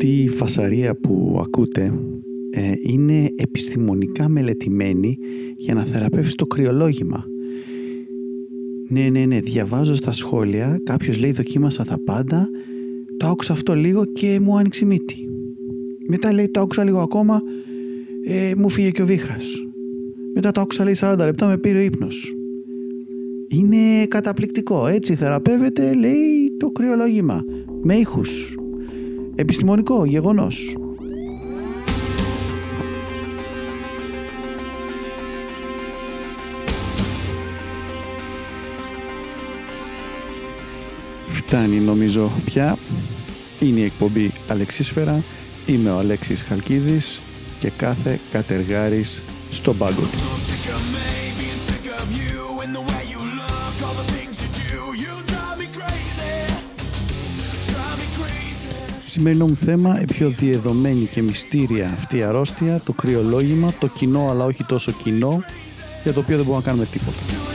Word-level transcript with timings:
Αυτή 0.00 0.22
η 0.22 0.28
φασαρία 0.28 0.94
που 0.94 1.40
ακούτε 1.44 1.92
ε, 2.50 2.72
είναι 2.82 3.32
επιστημονικά 3.36 4.28
μελετημένη 4.28 5.18
για 5.56 5.74
να 5.74 5.84
θεραπεύσει 5.84 6.34
το 6.34 6.46
κρυολόγημα. 6.46 7.24
Ναι, 8.88 9.08
ναι, 9.08 9.24
ναι, 9.24 9.40
διαβάζω 9.40 9.94
στα 9.94 10.12
σχόλια, 10.12 10.80
κάποιος 10.84 11.18
λέει 11.18 11.32
δοκίμασα 11.32 11.84
τα 11.84 11.98
πάντα, 12.04 12.48
το 13.16 13.26
άκουσα 13.26 13.52
αυτό 13.52 13.74
λίγο 13.74 14.04
και 14.04 14.40
μου 14.42 14.56
άνοιξε 14.56 14.84
η 14.84 14.88
μύτη. 14.88 15.28
Μετά 16.08 16.32
λέει 16.32 16.48
το 16.48 16.60
άκουσα 16.60 16.84
λίγο 16.84 17.00
ακόμα, 17.00 17.42
ε, 18.24 18.52
μου 18.56 18.68
φύγε 18.68 18.90
και 18.90 19.02
ο 19.02 19.06
βήχας. 19.06 19.44
Μετά 20.34 20.52
το 20.52 20.60
άκουσα 20.60 20.84
λέει 20.84 20.94
40 21.00 21.14
λεπτά 21.18 21.46
με 21.46 21.58
πήρε 21.58 21.78
ο 21.78 21.82
ύπνος. 21.82 22.34
Είναι 23.48 24.06
καταπληκτικό, 24.08 24.86
έτσι 24.86 25.14
θεραπεύεται 25.14 25.94
λέει 25.94 26.56
το 26.58 26.70
κρυολόγημα, 26.70 27.44
με 27.82 27.94
ήχους. 27.94 28.58
Επιστημονικό, 29.40 30.04
γεγονός. 30.04 30.76
Φτάνει 41.28 41.76
νομίζω 41.76 42.30
πια. 42.44 42.78
Είναι 43.60 43.80
η 43.80 43.84
εκπομπή 43.84 44.32
Αλεξίσφαιρα. 44.48 45.24
Είμαι 45.66 45.90
ο 45.90 45.98
Αλέξης 45.98 46.42
Χαλκίδης 46.42 47.20
και 47.58 47.70
κάθε 47.76 48.20
κατεργάρης 48.32 49.22
στον 49.50 49.78
πάγκο 49.78 50.00
του. 50.00 50.18
Σημερινό 59.18 59.46
μου 59.46 59.56
θέμα, 59.56 60.00
η 60.00 60.04
πιο 60.04 60.28
διεδομένη 60.28 61.04
και 61.04 61.22
μυστήρια 61.22 61.90
αυτή 61.94 62.16
η 62.16 62.22
αρρώστια, 62.22 62.80
το 62.84 62.92
κρυολόγημα, 62.92 63.72
το 63.80 63.86
κοινό 63.86 64.28
αλλά 64.30 64.44
όχι 64.44 64.64
τόσο 64.64 64.92
κοινό, 64.92 65.44
για 66.02 66.12
το 66.12 66.20
οποίο 66.20 66.36
δεν 66.36 66.44
μπορούμε 66.44 66.62
να 66.64 66.70
κάνουμε 66.70 66.86
τίποτα. 66.86 67.47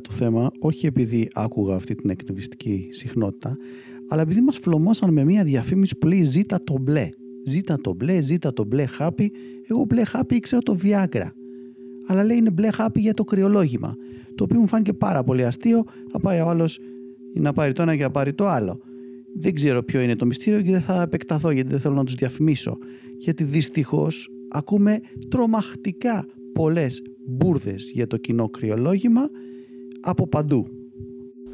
το 0.00 0.12
θέμα, 0.12 0.50
όχι 0.58 0.86
επειδή 0.86 1.28
άκουγα 1.34 1.74
αυτή 1.74 1.94
την 1.94 2.10
εκνευριστική 2.10 2.88
συχνότητα, 2.90 3.56
αλλά 4.08 4.22
επειδή 4.22 4.40
μας 4.40 4.58
φλωμώσαν 4.58 5.12
με 5.12 5.24
μια 5.24 5.44
διαφήμιση 5.44 5.96
που 5.98 6.06
λέει 6.06 6.22
«Ζήτα 6.22 6.60
το 6.64 6.78
μπλε». 6.78 7.08
Ζήτα 7.46 7.76
το 7.80 7.94
μπλε, 7.94 8.20
ζήτα 8.20 8.52
το 8.52 8.64
μπλε 8.64 8.86
χάπι. 8.86 9.32
Εγώ 9.68 9.84
μπλε 9.84 10.04
χάπι 10.04 10.34
ήξερα 10.34 10.62
το 10.62 10.76
Viagra. 10.82 11.30
Αλλά 12.06 12.24
λέει 12.24 12.36
είναι 12.36 12.50
μπλε 12.50 12.70
χάπι 12.70 13.00
για 13.00 13.14
το 13.14 13.24
κρυολόγημα. 13.24 13.94
Το 14.34 14.44
οποίο 14.44 14.60
μου 14.60 14.66
φάνηκε 14.66 14.92
πάρα 14.92 15.24
πολύ 15.24 15.44
αστείο. 15.44 15.84
Θα 16.10 16.20
πάει 16.20 16.40
ο 16.40 16.48
άλλος 16.48 16.78
να 17.34 17.52
πάρει 17.52 17.72
το 17.72 17.82
ένα 17.82 17.96
και 17.96 18.02
να 18.02 18.10
πάρει 18.10 18.32
το 18.32 18.46
άλλο. 18.46 18.80
Δεν 19.38 19.54
ξέρω 19.54 19.82
ποιο 19.82 20.00
είναι 20.00 20.16
το 20.16 20.26
μυστήριο 20.26 20.62
και 20.62 20.70
δεν 20.70 20.80
θα 20.80 21.02
επεκταθώ 21.02 21.50
γιατί 21.50 21.70
δεν 21.70 21.80
θέλω 21.80 21.94
να 21.94 22.04
τους 22.04 22.14
διαφημίσω. 22.14 22.78
Γιατί 23.18 23.44
δυστυχώς 23.44 24.28
ακούμε 24.48 25.00
τρομακτικά 25.28 26.26
πολλές 26.52 27.02
μπουρδες 27.26 27.90
για 27.94 28.06
το 28.06 28.16
κοινό 28.16 28.48
κρυολόγημα 28.48 29.22
από 30.02 30.26
παντού. 30.26 30.66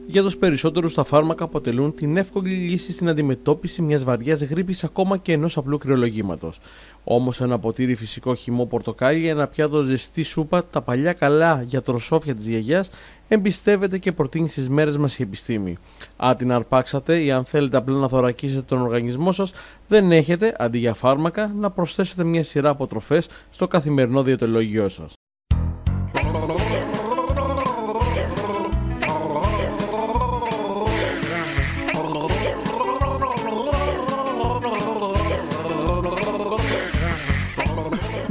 Για 0.08 0.22
τους 0.22 0.36
περισσότερους 0.36 0.94
τα 0.94 1.04
φάρμακα 1.04 1.44
αποτελούν 1.44 1.94
την 1.94 2.16
εύκολη 2.16 2.50
λύση 2.50 2.92
στην 2.92 3.08
αντιμετώπιση 3.08 3.82
μιας 3.82 4.04
βαριάς 4.04 4.42
γρήπης 4.42 4.84
ακόμα 4.84 5.16
και 5.16 5.32
ενός 5.32 5.56
απλού 5.56 5.78
κρυολογήματος. 5.78 6.60
Όμως 7.04 7.40
ένα 7.40 7.58
ποτήρι 7.58 7.94
φυσικό 7.94 8.34
χυμό 8.34 8.66
πορτοκάλι, 8.66 9.28
ένα 9.28 9.46
πιάτο 9.46 9.82
ζεστή 9.82 10.22
σούπα, 10.22 10.64
τα 10.64 10.82
παλιά 10.82 11.12
καλά 11.12 11.62
γιατροσόφια 11.62 12.34
της 12.34 12.46
γιαγιάς 12.46 12.90
εμπιστεύεται 13.28 13.98
και 13.98 14.12
προτείνει 14.12 14.48
στις 14.48 14.68
μέρες 14.68 14.96
μας 14.96 15.18
η 15.18 15.22
επιστήμη. 15.22 15.76
Αν 16.16 16.36
την 16.36 16.52
αρπάξατε 16.52 17.22
ή 17.22 17.30
αν 17.30 17.44
θέλετε 17.44 17.76
απλά 17.76 17.96
να 17.96 18.08
θωρακίσετε 18.08 18.62
τον 18.62 18.80
οργανισμό 18.80 19.32
σας, 19.32 19.52
δεν 19.88 20.12
έχετε 20.12 20.54
αντί 20.58 20.78
για 20.78 20.94
φάρμακα 20.94 21.52
να 21.56 21.70
προσθέσετε 21.70 22.24
μια 22.24 22.44
σειρά 22.44 22.68
από 22.68 22.86
τροφές 22.86 23.28
στο 23.50 23.68
καθημερινό 23.68 24.22
διαιτολόγιό 24.22 24.88
σας. 24.88 25.15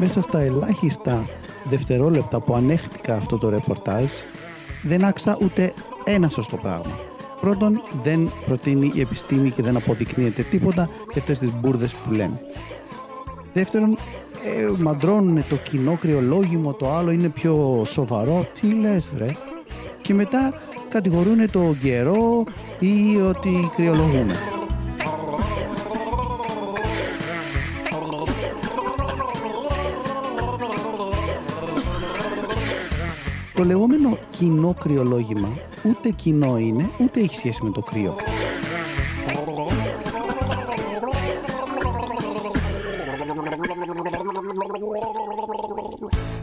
Μέσα 0.06 0.22
στα 0.22 0.40
ελάχιστα 0.40 1.30
δευτερόλεπτα 1.64 2.40
που 2.40 2.56
ανέχτηκα 2.56 3.16
αυτό 3.16 3.38
το 3.38 3.50
ρεπορτάζ 3.50 4.12
δεν 4.84 5.06
άξα 5.06 5.38
ούτε 5.42 5.74
ένα 6.04 6.30
σωστό 6.30 6.58
πράγμα. 6.58 7.00
Πρώτον, 7.42 7.82
δεν 8.04 8.32
προτείνει 8.46 8.92
η 8.94 9.02
επιστήμη 9.02 9.50
και 9.50 9.62
δεν 9.62 9.76
αποδεικνύεται 9.76 10.42
τίποτα 10.42 10.90
για 11.14 11.22
αυτές 11.22 11.40
τις 11.40 11.52
μπουρδες 11.54 11.94
που 11.94 12.12
λένε. 12.12 12.42
Δεύτερον, 13.54 13.98
ε, 14.46 14.82
μαντρώνουν 14.82 15.44
το 15.50 15.56
κοινό 15.56 15.98
κρυολόγημο, 16.02 16.74
το 16.74 16.94
άλλο 16.94 17.12
είναι 17.12 17.30
πιο 17.30 17.84
σοβαρό. 17.86 18.48
Τι 18.60 18.68
λες 18.68 19.10
ρε. 19.18 19.32
Και 20.02 20.14
μετά 20.14 20.54
κατηγορούν 20.90 21.52
το 21.52 21.76
καιρό 21.82 22.44
ή 22.80 23.22
ότι 23.28 23.70
κρυολογούν. 23.76 24.32
Το 33.56 33.64
λεγόμενο 33.64 34.18
κοινό 34.30 34.74
κρυολόγημα 34.74 35.50
ούτε 35.84 36.10
κοινό 36.10 36.58
είναι, 36.58 36.90
ούτε 37.00 37.20
έχει 37.20 37.36
σχέση 37.36 37.64
με 37.64 37.70
το 37.70 37.82
κρύο. 37.82 38.16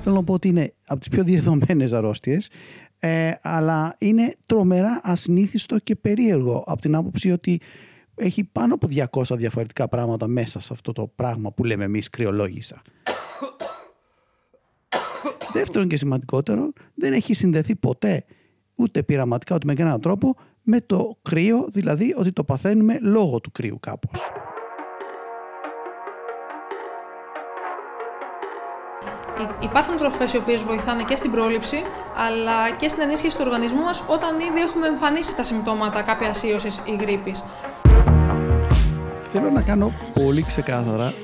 Θέλω 0.03 0.15
να 0.15 0.25
πω 0.25 0.33
ότι 0.33 0.49
είναι 0.49 0.75
από 0.87 1.01
τις 1.01 1.09
πιο 1.09 1.25
διαδομένες 1.25 1.93
αρρώστιες, 1.93 2.51
ε, 2.99 3.33
αλλά 3.43 3.97
είναι 3.99 4.37
τρομερά 4.47 5.01
ασυνήθιστο 5.03 5.79
και 5.79 5.97
περίεργο 5.97 6.65
από 6.67 6.81
την 6.81 6.95
άποψη 6.95 7.33
ότι 7.33 7.61
έχει 8.15 8.45
πάνω 8.45 8.75
από 8.75 8.89
200 8.91 9.37
διαφορετικά 9.37 9.89
πράγματα 9.89 10.27
μέσα 10.27 10.61
σε 10.61 10.73
αυτό 10.73 10.93
το 10.93 11.07
πράγμα 11.15 11.53
που 11.53 11.65
λέμε 11.65 11.85
εμείς 11.85 12.11
κρυολόγησα. 12.11 12.83
Δεύτερον 15.53 15.89
και 15.89 15.97
σημαντικότερο, 15.97 16.73
δεν 16.95 17.13
έχει 17.13 17.35
συνδεθεί 17.35 17.77
ποτέ 17.77 18.25
ούτε 18.75 19.03
πειραματικά 19.03 19.55
ούτε 19.55 19.67
με 19.67 19.75
κανέναν 19.75 20.01
τρόπο 20.01 20.37
με 20.63 20.81
το 20.81 21.19
κρύο, 21.23 21.67
δηλαδή 21.69 22.15
ότι 22.19 22.33
το 22.33 22.45
παθαίνουμε 22.45 22.99
λόγω 23.03 23.41
του 23.41 23.53
κρύου 23.53 23.79
κάπως. 23.81 24.33
Υπάρχουν 29.61 29.97
τροφές 29.97 30.33
οι 30.33 30.37
οποίες 30.37 30.63
βοηθάνε 30.63 31.03
και 31.03 31.17
στην 31.17 31.31
πρόληψη, 31.31 31.77
αλλά 32.17 32.77
και 32.77 32.89
στην 32.89 33.03
ενίσχυση 33.03 33.37
του 33.37 33.43
οργανισμού 33.47 33.83
μας 33.83 34.05
όταν 34.09 34.41
ήδη 34.41 34.61
έχουμε 34.61 34.87
εμφανίσει 34.87 35.37
τα 35.37 35.45
συμπτώματα 35.45 36.03
κάποια 36.03 36.33
ίωσης 36.51 36.83
ή 36.85 36.97
γρήπης. 37.01 37.45
Θέλω 39.23 39.51
να 39.51 39.63
κάνω 39.63 39.93
πολύ 40.15 40.43
ξεκάθαρα 40.43 41.15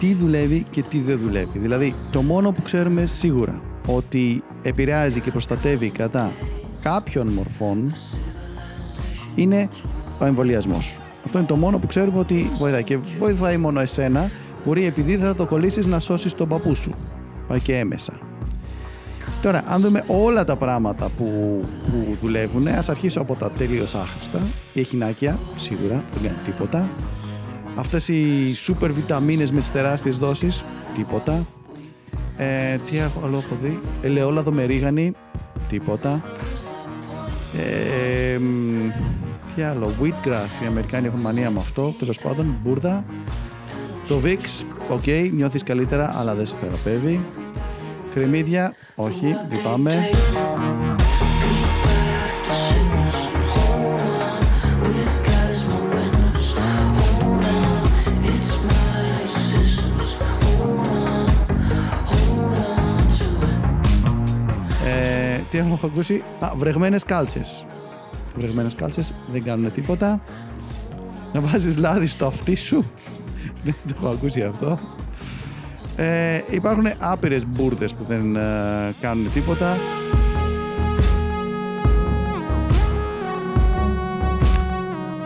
τι 0.00 0.14
δουλεύει 0.14 0.64
και 0.70 0.82
τι 0.82 0.98
δεν 1.00 1.18
δουλεύει. 1.18 1.58
Δηλαδή, 1.58 1.94
το 2.10 2.22
μόνο 2.22 2.52
που 2.52 2.62
ξέρουμε 2.62 3.06
σίγουρα 3.06 3.60
ότι 3.86 4.42
επηρεάζει 4.62 5.20
και 5.20 5.30
προστατεύει 5.30 5.90
κατά 5.90 6.32
κάποιων 6.82 7.28
μορφών 7.28 7.94
είναι 9.34 9.68
ο 10.20 10.24
εμβολιασμός. 10.24 11.00
Αυτό 11.24 11.38
είναι 11.38 11.46
το 11.46 11.56
μόνο 11.56 11.78
που 11.78 11.86
ξέρουμε 11.86 12.18
ότι 12.18 12.50
βοηθάει. 12.58 12.82
Και 12.82 12.98
βοηθάει 13.18 13.56
μόνο 13.56 13.80
εσένα. 13.80 14.30
Μπορεί 14.64 14.84
επειδή 14.84 15.16
θα 15.16 15.34
το 15.34 15.46
κολλήσεις 15.46 15.86
να 15.86 15.98
σώσεις 15.98 16.34
τον 16.34 16.48
παππού 16.48 16.74
σου. 16.74 16.94
Πάει 17.48 17.60
και 17.60 17.78
έμεσα. 17.78 18.18
Τώρα, 19.42 19.62
αν 19.66 19.80
δούμε 19.80 20.04
όλα 20.06 20.44
τα 20.44 20.56
πράγματα 20.56 21.10
που, 21.16 21.24
που 21.90 22.16
δουλεύουν, 22.20 22.66
ας 22.66 22.88
αρχίσω 22.88 23.20
από 23.20 23.34
τα 23.34 23.50
τελείως 23.50 23.94
άχρηστα. 23.94 24.40
Η 24.72 24.80
εχινάκια, 24.80 25.38
σίγουρα, 25.54 26.04
δεν 26.12 26.22
κάνει 26.22 26.38
τίποτα. 26.44 26.88
Αυτές 27.80 28.08
οι 28.08 28.52
σούπερ 28.54 28.92
βιταμίνες 28.92 29.52
με 29.52 29.60
τις 29.60 29.70
τεράστιες 29.70 30.16
δόσεις, 30.18 30.64
τίποτα. 30.94 31.46
Ε, 32.36 32.76
τι 32.76 32.98
άλλο 32.98 33.36
έχω 33.36 33.56
δει, 33.62 33.80
ελαιόλαδο 34.02 34.52
με 34.52 34.64
ρίγανη, 34.64 35.12
τίποτα. 35.68 36.22
Ε, 37.56 38.38
μ, 38.38 38.90
τι 39.54 39.62
άλλο, 39.62 39.92
wheatgrass, 40.02 40.62
οι 40.62 40.66
Αμερικάνοι 40.66 41.06
έχουν 41.06 41.20
μανία 41.20 41.50
με 41.50 41.58
αυτό, 41.58 41.94
τέλος 41.98 42.18
πάντων, 42.18 42.56
μπούρδα. 42.62 43.04
Το 44.08 44.20
Vicks, 44.24 44.64
οκ, 44.88 45.32
νιώθεις 45.32 45.62
καλύτερα, 45.62 46.14
αλλά 46.18 46.34
δεν 46.34 46.46
σε 46.46 46.56
θεραπεύει. 46.60 47.26
Κρεμμύδια, 48.10 48.74
όχι, 48.94 49.36
λυπάμαι. 49.50 50.10
Τι 65.50 65.58
άλλο 65.58 65.72
έχω 65.72 65.86
ακούσει. 65.86 66.22
Α, 66.40 66.52
βρεγμένες 66.56 67.04
κάλτσες. 67.04 67.66
Βρεγμένες 68.36 68.74
κάλτσες 68.74 69.14
δεν 69.32 69.42
κάνουν 69.44 69.72
τίποτα. 69.72 70.20
Να 71.32 71.40
βάζεις 71.40 71.76
λάδι 71.76 72.06
στο 72.06 72.26
αυτί 72.26 72.54
σου. 72.54 72.84
δεν 73.64 73.74
το 73.86 73.94
έχω 73.96 74.08
ακούσει 74.08 74.42
αυτό. 74.42 74.78
Ε, 75.96 76.40
υπάρχουν 76.50 76.86
άπειρες 76.98 77.46
μπουρδες 77.46 77.94
που 77.94 78.04
δεν 78.04 78.36
ε, 78.36 78.40
κάνουν 79.00 79.32
τίποτα. 79.32 79.76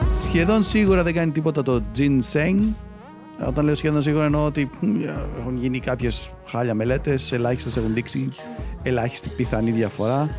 Σχεδόν 0.09 0.63
σίγουρα 0.63 1.03
δεν 1.03 1.15
κάνει 1.15 1.33
τίποτα 1.33 1.63
το 1.63 1.83
ginseng. 1.97 2.59
Όταν 3.47 3.65
λέω 3.65 3.75
σχεδόν 3.75 4.03
σίγουρα 4.03 4.25
εννοώ 4.25 4.45
ότι 4.45 4.71
μ, 4.81 5.01
έχουν 5.41 5.57
γίνει 5.57 5.81
κάποιες 5.81 6.31
χάλια 6.47 6.75
μελέτες, 6.75 7.33
ελάχιστες 7.33 7.77
έχουν 7.77 7.95
δείξει 7.95 8.33
ελάχιστη 8.85 9.29
πιθανή 9.29 9.71
διαφορά. 9.71 10.37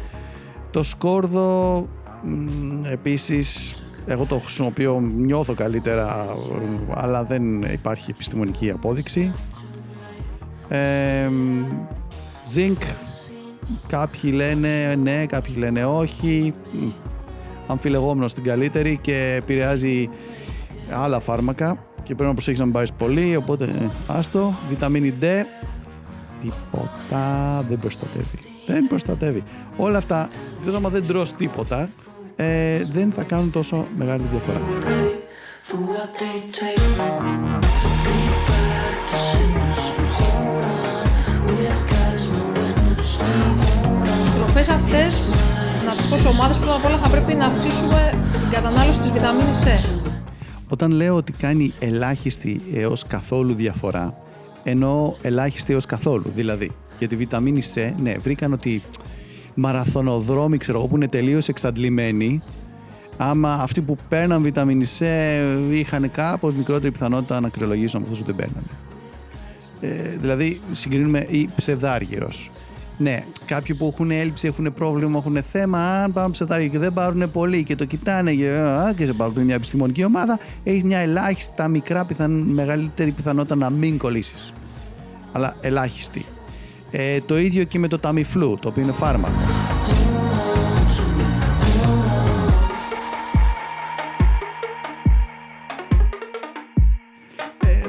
Το 0.71 0.83
σκόρδο 0.83 1.87
μ, 2.23 2.85
επίσης 2.85 3.75
εγώ 4.05 4.25
το 4.25 4.39
χρησιμοποιώ, 4.39 4.99
νιώθω 4.99 5.53
καλύτερα 5.53 6.35
αλλά 6.93 7.23
δεν 7.23 7.61
υπάρχει 7.61 8.11
επιστημονική 8.11 8.71
απόδειξη. 8.71 9.31
Ε, 10.67 11.29
Zinc, 12.55 12.77
κάποιοι 13.87 14.31
λένε 14.33 14.95
ναι, 14.95 15.25
κάποιοι 15.25 15.55
λένε 15.57 15.85
όχι. 15.85 16.53
Μ, 16.71 16.87
Αμφιλεγόμενος 17.67 18.31
στην 18.31 18.43
καλύτερη 18.43 18.97
και 19.01 19.35
επηρεάζει 19.37 20.09
άλλα 20.91 21.19
φάρμακα 21.19 21.77
και 22.03 22.13
πρέπει 22.15 22.23
να 22.23 22.33
προσέχεις 22.33 22.59
να 22.59 22.65
μην 22.65 22.73
πάρεις 22.73 22.93
πολύ, 22.93 23.35
οπότε 23.35 23.63
ε, 23.63 23.89
άστο. 24.07 24.53
Βιταμίνη 24.69 25.13
D, 25.21 25.25
τίποτα, 26.45 27.65
δεν 27.69 27.79
προστατεύει. 27.79 28.39
Δεν 28.65 28.87
προστατεύει. 28.87 29.43
Όλα 29.77 29.97
αυτά, 29.97 30.29
εκτός 30.59 30.75
άμα 30.75 30.89
δεν 30.89 31.07
τρως 31.07 31.33
τίποτα, 31.33 31.89
ε, 32.35 32.83
δεν 32.91 33.11
θα 33.11 33.23
κάνουν 33.23 33.51
τόσο 33.51 33.87
μεγάλη 33.97 34.23
διαφορά. 34.31 34.61
for 35.67 35.77
what 35.77 36.09
they 36.21 36.37
take. 36.57 36.77
Be 38.05 38.17
back 38.49 38.97
as 39.15 39.23
soon 39.31 39.53
as 39.69 39.81
we 39.97 40.07
hold 40.19 40.63
on. 40.73 41.05
With 41.47 41.79
God 41.91 42.13
as 42.19 42.25
my 42.33 42.43
witness. 42.57 43.09
Οι 44.25 44.37
τροφές 44.37 44.69
αυτές, 44.69 45.33
να 45.85 45.95
τις 45.95 46.07
πω 46.07 46.17
σε 46.17 46.27
ομάδες, 46.27 46.57
πρώτα 46.57 46.75
απ' 46.75 46.85
όλα 46.85 46.97
θα 46.97 47.09
πρέπει 47.09 47.33
να 47.33 47.45
αυξήσουμε 47.45 48.13
την 48.31 48.49
κατανάλωση 48.49 48.99
της 48.99 49.11
βιταμίνης 49.11 49.63
C. 49.63 49.67
Όταν 50.69 50.91
λέω 50.91 51.15
ότι 51.15 51.31
κάνει 51.31 51.73
ελάχιστη 51.79 52.61
έως 52.73 53.07
καθόλου 53.07 53.53
διαφορά, 53.53 54.17
εννοώ 54.67 55.15
ελάχιστη 55.21 55.73
έως 55.73 55.85
καθόλου. 55.85 56.31
Δηλαδή, 56.33 56.71
για 56.97 57.07
τη 57.07 57.15
βιταμίνη 57.15 57.61
C, 57.73 57.93
ναι, 58.01 58.13
βρήκαν 58.17 58.53
ότι 58.53 58.83
μαραθωνοδρόμοι, 59.53 60.57
ξέρω 60.57 60.77
εγώ, 60.77 60.87
που 60.87 60.95
είναι 60.95 61.07
τελείως 61.07 61.47
εξαντλημένοι, 61.47 62.41
άμα 63.17 63.53
αυτοί 63.53 63.81
που 63.81 63.97
παίρναν 64.09 64.41
βιταμίνη 64.41 64.85
C 64.99 65.05
είχαν 65.71 66.11
κάπως 66.11 66.55
μικρότερη 66.55 66.91
πιθανότητα 66.91 67.39
να 67.39 67.49
κρυολογήσουν 67.49 68.01
από 68.01 68.11
αυτούς 68.11 68.25
που 68.25 68.25
δεν 68.25 68.35
παίρνανε. 68.35 68.67
Ε, 69.81 70.17
δηλαδή, 70.17 70.59
συγκρίνουμε 70.71 71.25
ή 71.29 71.49
ψευδάργυρος. 71.55 72.51
Ναι, 72.97 73.23
κάποιοι 73.45 73.75
που 73.75 73.91
έχουν 73.93 74.11
έλλειψη, 74.11 74.47
έχουν 74.47 74.73
πρόβλημα, 74.73 75.17
έχουν 75.17 75.43
θέμα. 75.43 76.03
Αν 76.03 76.11
πάρουν 76.11 76.31
ψευδάργυρο 76.31 76.71
και 76.71 76.79
δεν 76.79 76.93
πάρουν 76.93 77.31
πολύ 77.31 77.63
και 77.63 77.75
το 77.75 77.85
κοιτάνε 77.85 78.33
και, 78.33 78.49
α, 78.49 78.93
και 78.95 79.05
σε 79.05 79.13
πάρουν 79.13 79.43
μια 79.43 79.55
επιστημονική 79.55 80.03
ομάδα, 80.03 80.39
έχεις 80.63 80.83
μια 80.83 80.99
ελάχιστα 80.99 81.67
μικρά 81.67 82.05
πιθαν, 82.05 82.31
μεγαλύτερη 82.31 83.11
πιθανότητα 83.11 83.55
να 83.55 83.69
μην 83.69 83.97
κολλήσεις. 83.97 84.53
Αλλά 85.31 85.55
ελάχιστη. 85.61 86.25
Ε, 86.91 87.19
το 87.21 87.37
ίδιο 87.37 87.63
και 87.63 87.79
με 87.79 87.87
το 87.87 87.99
Tamiflu, 88.03 88.57
το 88.59 88.67
οποίο 88.67 88.81
είναι 88.83 88.91
φάρμακο. 88.91 89.64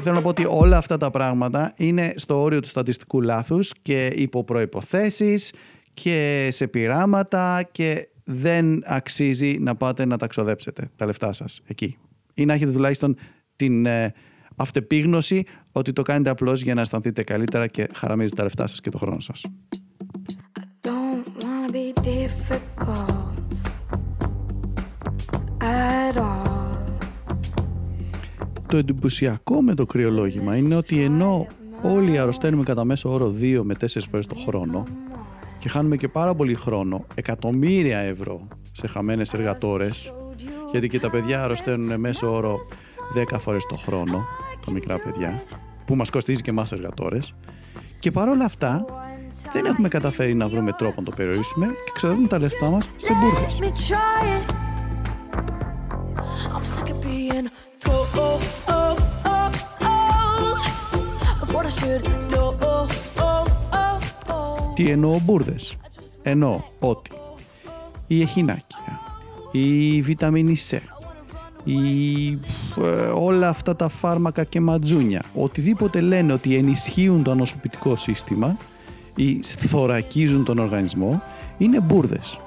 Θέλω 0.07 0.19
να 0.19 0.25
πω 0.25 0.29
ότι 0.29 0.45
όλα 0.49 0.77
αυτά 0.77 0.97
τα 0.97 1.09
πράγματα 1.09 1.73
είναι 1.77 2.13
στο 2.15 2.41
όριο 2.41 2.59
του 2.59 2.67
στατιστικού 2.67 3.21
λάθους 3.21 3.73
και 3.81 4.05
υπό 4.05 4.43
προϋποθέσεις 4.43 5.53
και 5.93 6.49
σε 6.51 6.67
πειράματα 6.67 7.63
και 7.71 8.09
δεν 8.23 8.83
αξίζει 8.85 9.57
να 9.59 9.75
πάτε 9.75 10.05
να 10.05 10.17
τα 10.17 10.27
ξοδέψετε 10.27 10.89
τα 10.95 11.05
λεφτά 11.05 11.33
σας 11.33 11.61
εκεί. 11.67 11.97
Ή 12.33 12.45
να 12.45 12.53
έχετε 12.53 12.71
τουλάχιστον 12.71 13.17
την 13.55 13.85
ε, 13.85 14.13
αυτεπίγνωση 14.55 15.43
ότι 15.71 15.93
το 15.93 16.01
κάνετε 16.01 16.29
απλώς 16.29 16.61
για 16.61 16.73
να 16.73 16.81
αισθανθείτε 16.81 17.23
καλύτερα 17.23 17.67
και 17.67 17.87
χαραμίζετε 17.93 18.35
τα 18.35 18.43
λεφτά 18.43 18.67
σας 18.67 18.81
και 18.81 18.89
το 18.89 18.97
χρόνο 18.97 19.19
σας. 19.19 19.45
Το 28.67 28.77
εντυπωσιακό 28.77 29.61
με 29.61 29.73
το 29.73 29.85
κρυολόγημα 29.85 30.55
είναι 30.55 30.75
ότι 30.75 31.01
ενώ 31.01 31.47
όλοι 31.81 32.17
αρρωσταίνουμε 32.17 32.63
κατά 32.63 32.83
μέσο 32.83 33.13
όρο 33.13 33.33
2 33.39 33.59
με 33.63 33.75
4 33.79 33.85
φορές 34.09 34.27
το 34.27 34.35
χρόνο 34.35 34.83
και 35.59 35.69
χάνουμε 35.69 35.97
και 35.97 36.07
πάρα 36.07 36.35
πολύ 36.35 36.53
χρόνο, 36.53 37.05
εκατομμύρια 37.15 37.97
ευρώ 37.97 38.47
σε 38.71 38.87
χαμένες 38.87 39.33
εργατόρες, 39.33 40.13
γιατί 40.71 40.87
και 40.87 40.99
τα 40.99 41.09
παιδιά 41.09 41.43
αρρωσταίνουν 41.43 41.99
μέσο 41.99 42.33
όρο 42.35 42.57
10 43.31 43.37
φορές 43.39 43.65
το 43.65 43.75
χρόνο, 43.75 44.25
τα 44.65 44.71
μικρά 44.71 44.99
παιδιά, 44.99 45.43
που 45.85 45.95
μας 45.95 46.09
κοστίζει 46.09 46.41
και 46.41 46.49
εμάς 46.49 46.71
εργατόρες, 46.71 47.33
και 47.99 48.11
παρόλα 48.11 48.45
αυτά 48.45 48.85
δεν 49.53 49.65
έχουμε 49.65 49.87
καταφέρει 49.87 50.33
να 50.33 50.47
βρούμε 50.47 50.71
τρόπο 50.71 50.95
να 50.97 51.03
το 51.03 51.11
περιορίσουμε 51.15 51.65
και 51.65 51.91
ξοδεύουμε 51.93 52.27
τα 52.27 52.39
λεφτά 52.39 52.69
μας 52.69 52.89
σε 52.95 53.13
μπουρδες. 53.13 53.59
Τι 64.77 64.89
εννοώ 64.89 65.19
μπουρδες. 65.23 65.77
Εννοώ 66.21 66.61
ότι 66.79 67.11
η 68.07 68.21
εχινάκια, 68.21 68.99
η 69.51 70.01
βιταμίνη 70.01 70.55
C, 70.69 70.77
η, 71.63 72.31
ε, 72.83 72.89
όλα 73.13 73.49
αυτά 73.49 73.75
τα 73.75 73.87
φάρμακα 73.87 74.43
και 74.43 74.61
ματζούνια, 74.61 75.23
οτιδήποτε 75.35 75.99
λένε 75.99 76.33
ότι 76.33 76.55
ενισχύουν 76.55 77.23
το 77.23 77.31
ανοσοποιητικό 77.31 77.95
σύστημα 77.95 78.57
ή 79.15 79.39
θωρακίζουν 79.43 80.43
τον 80.43 80.57
οργανισμό, 80.57 81.21
είναι 81.57 81.79
μπουρδες. 81.79 82.39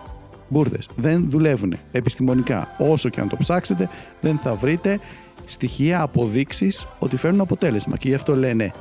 Μπουρδες. 0.48 0.88
Δεν 0.96 1.30
δουλεύουν 1.30 1.76
επιστημονικά. 1.92 2.68
Όσο 2.78 3.08
και 3.08 3.20
αν 3.20 3.28
το 3.28 3.36
ψάξετε, 3.36 3.88
δεν 4.20 4.38
θα 4.38 4.54
βρείτε 4.54 5.00
στοιχεία, 5.44 6.02
αποδείξεις 6.02 6.86
ότι 6.98 7.16
φέρνουν 7.16 7.40
αποτέλεσμα. 7.40 7.96
Και 7.96 8.08
γι' 8.08 8.14
αυτό 8.14 8.36
λένε 8.36 8.72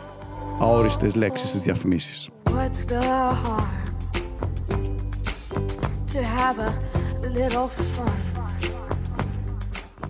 αόριστες 0.60 1.16
λέξεις 1.16 1.50
στις 1.50 1.62
διαφημίσεις. 1.62 2.30
What's 2.44 2.86
the 2.92 3.02
harm 3.44 3.70
to 6.14 6.20
have 6.38 6.60
a 6.60 6.74
little 7.38 7.68
fun? 7.68 8.30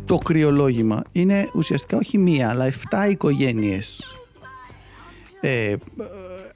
το 0.10 0.18
κρυολόγημα 0.18 1.04
είναι 1.12 1.50
ουσιαστικά 1.54 1.98
όχι 1.98 2.18
μία, 2.18 2.50
αλλά 2.50 2.72
7 2.92 3.10
οικογένειες 3.10 4.16
ε, 5.42 5.72
ε, 5.72 5.78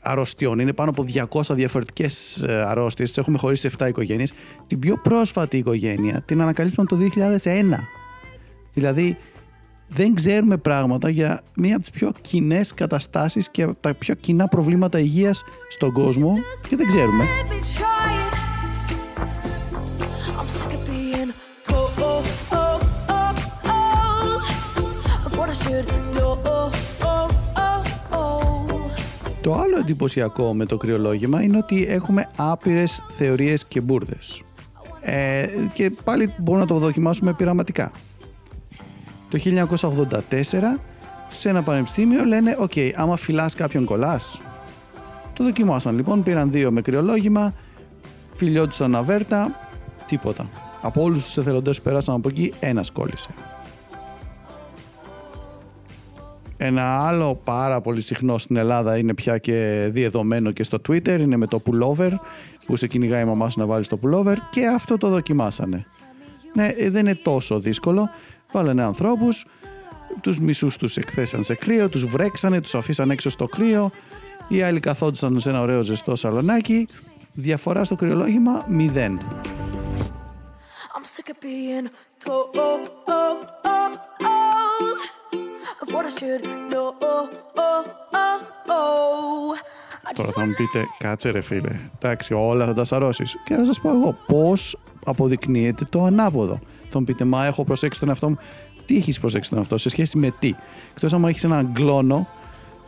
αρρωστιών. 0.02 0.60
Είναι 0.60 0.74
πάνω 0.74 0.90
από 0.90 1.06
200 1.32 1.42
διαφορετικές 1.56 2.38
ε, 2.38 2.54
αρρώστιες. 2.54 3.08
Τις 3.10 3.18
έχουμε 3.18 3.38
χωρίσει 3.38 3.70
σε 3.70 3.76
7 3.84 3.88
οικογένειες. 3.88 4.34
Την 4.68 4.80
πιο 4.80 4.98
πρόσφατη 5.04 5.58
οικογένεια 5.58 6.22
την 6.26 6.42
ανακαλύψαμε 6.42 6.88
το 6.88 6.98
2001. 7.44 7.60
Δηλαδή 8.74 9.18
δεν 9.96 10.14
ξέρουμε 10.16 10.58
πράγματα 10.58 11.10
για 11.10 11.42
μία 11.56 11.74
από 11.74 11.82
τις 11.82 11.92
πιο 11.92 12.12
κοινές 12.22 12.74
καταστάσεις 12.74 13.50
και 13.50 13.68
τα 13.80 13.94
πιο 13.94 14.14
κοινά 14.14 14.48
προβλήματα 14.48 15.00
υγείας 15.00 15.44
στον 15.70 15.92
κόσμο 15.92 16.38
και 16.70 16.76
δεν 16.76 16.88
ξέρουμε. 16.88 17.24
Let 17.24 17.52
me 17.52 17.60
try 17.78 18.10
it. 18.26 18.34
I'm 20.40 20.48
sick 20.58 20.74
of 20.78 20.82
being 20.90 21.32
told 21.70 21.92
oh, 22.10 22.24
oh, 22.52 22.80
oh, 23.10 23.32
oh, 23.66 25.26
of 25.26 25.32
what 25.38 25.50
I 25.50 25.56
should 25.64 25.88
know. 26.16 26.32
Oh, 26.54 26.72
oh, 27.02 27.28
oh, 27.56 28.18
oh. 28.18 28.92
Το 29.42 29.54
άλλο 29.54 29.78
εντυπωσιακό 29.80 30.54
με 30.54 30.66
το 30.66 30.78
κρυολόγημα 30.78 31.42
είναι 31.42 31.58
ότι 31.58 31.86
έχουμε 31.90 32.30
άπειρες 32.38 33.02
θεωρίες 33.10 33.66
και 33.66 33.82
μπουρδες. 33.82 34.42
Ε, 35.02 35.46
και 35.74 35.92
πάλι 36.04 36.34
μπορούμε 36.38 36.64
να 36.64 36.70
το 36.70 36.78
δοκιμάσουμε 36.78 37.34
πειραματικά. 37.34 37.92
Το 39.34 39.40
1984 39.40 40.80
σε 41.30 41.50
ένα 41.50 41.64
πανεπιστήμιο 41.64 42.24
λένε 42.24 42.56
«ΟΚ, 42.60 42.72
άμα 42.96 43.16
φυλάς 43.16 43.56
κάποιον 43.56 43.86
κολλάς». 43.86 44.42
Το 45.34 45.44
δοκιμάσαν 45.44 45.96
λοιπόν, 45.96 46.24
πήραν 46.24 46.52
δύο 46.52 46.72
με 46.72 46.82
κρυολόγημα, 46.82 47.54
φιλιόντουσαν 48.34 48.96
αβέρτα, 48.96 49.52
τίποτα. 50.06 50.50
Από 50.82 51.02
όλους 51.02 51.24
τους 51.24 51.38
εθελοντές 51.38 51.78
που 51.78 51.84
πέρασαν 51.84 52.16
από 52.16 52.30
εκεί, 52.30 52.54
ένας 52.60 52.92
κόλλησε. 52.92 53.30
Ένα 56.58 57.08
άλλο 57.08 57.36
πάρα 57.44 57.82
πολύ 57.82 58.02
συχνό 58.02 58.38
στην 58.38 58.56
Ελλάδα 58.56 58.98
είναι 58.98 59.14
πια 59.14 59.38
και 59.38 59.88
διεδομένο 59.92 60.52
και 60.52 60.64
στο 60.64 60.78
Twitter, 60.88 61.18
είναι 61.20 61.38
με 61.38 61.48
το 61.48 61.62
pullover, 61.66 62.12
που 62.66 62.76
σε 62.76 62.88
κυνηγάει 62.88 63.22
η 63.22 63.26
μαμά 63.26 63.50
σου 63.50 63.60
να 63.60 63.66
βάλεις 63.66 63.88
το 63.88 64.00
pullover 64.04 64.36
και 64.50 64.68
αυτό 64.68 64.98
το 64.98 65.10
δοκιμάσανε. 65.10 65.86
Ναι, 66.54 66.68
ε, 66.68 66.90
δεν 66.90 67.06
είναι 67.06 67.16
τόσο 67.16 67.60
δύσκολο. 67.60 68.10
Βάλανε 68.54 68.84
ανθρώπους, 68.84 69.46
τους 70.22 70.40
μισούς 70.40 70.78
τους 70.78 70.98
εκθέσαν 70.98 71.44
σε 71.44 71.56
κρύο, 71.56 71.90
τους 71.90 72.06
βρέξανε, 72.06 72.62
τους 72.62 72.76
αφήσαν 72.76 73.12
έξω 73.12 73.30
στο 73.30 73.46
κρύο, 73.46 73.92
οι 74.48 74.62
άλλοι 74.62 74.80
καθόντουσαν 74.80 75.40
σε 75.40 75.50
ένα 75.50 75.62
ωραίο 75.62 75.82
ζεστό 75.82 76.16
σαλονάκι, 76.16 76.88
διαφορά 77.34 77.84
στο 77.84 77.96
κρυολόγημα 77.96 78.66
μηδέν. 78.68 79.20
I'm 80.96 81.06
sick 81.06 81.30
of 81.34 81.38
being 81.42 81.88
told 82.26 82.56
oh, 82.56 82.88
oh, 83.08 83.36
oh, 83.72 84.44
of 85.82 85.88
what 85.94 86.06
I 86.06 86.12
should 86.18 86.44
know. 86.72 86.88
Oh, 87.12 87.26
oh, 87.68 87.84
oh, 88.24 88.40
oh. 88.68 89.56
I 90.10 90.14
Τώρα 90.16 90.30
just 90.30 90.34
θα 90.34 90.46
μου 90.46 90.54
πείτε, 90.58 90.86
κάτσε 90.98 91.30
ρε 91.30 91.42
φίλε, 91.42 91.80
εντάξει 92.00 92.34
όλα 92.34 92.66
θα 92.66 92.74
τα 92.74 92.84
σαρώσεις. 92.84 93.38
Και 93.46 93.56
θα 93.56 93.66
σας 93.66 93.80
πω 93.82 93.90
εγώ 93.90 94.18
πώς 94.28 94.78
αποδεικνύεται 95.06 95.86
το 95.90 96.04
ανάποδο. 96.04 96.60
Θα 96.94 97.00
μου 97.00 97.06
πείτε, 97.06 97.26
μα 97.26 97.46
έχω 97.46 97.64
προσέξει 97.64 98.00
τον 98.00 98.10
εαυτό 98.10 98.30
μου. 98.30 98.38
Τι 98.86 98.98
έχεις 98.98 99.20
προσέξει 99.20 99.50
τον 99.50 99.58
εαυτό, 99.58 99.78
σε 99.78 99.90
σχέση 99.90 100.18
με 100.18 100.34
τι; 100.40 100.54
Εκτός 100.94 101.14
άμα 101.14 101.30
έχεις 101.30 101.44
έναν 101.44 101.70
γκλόνο 101.72 102.28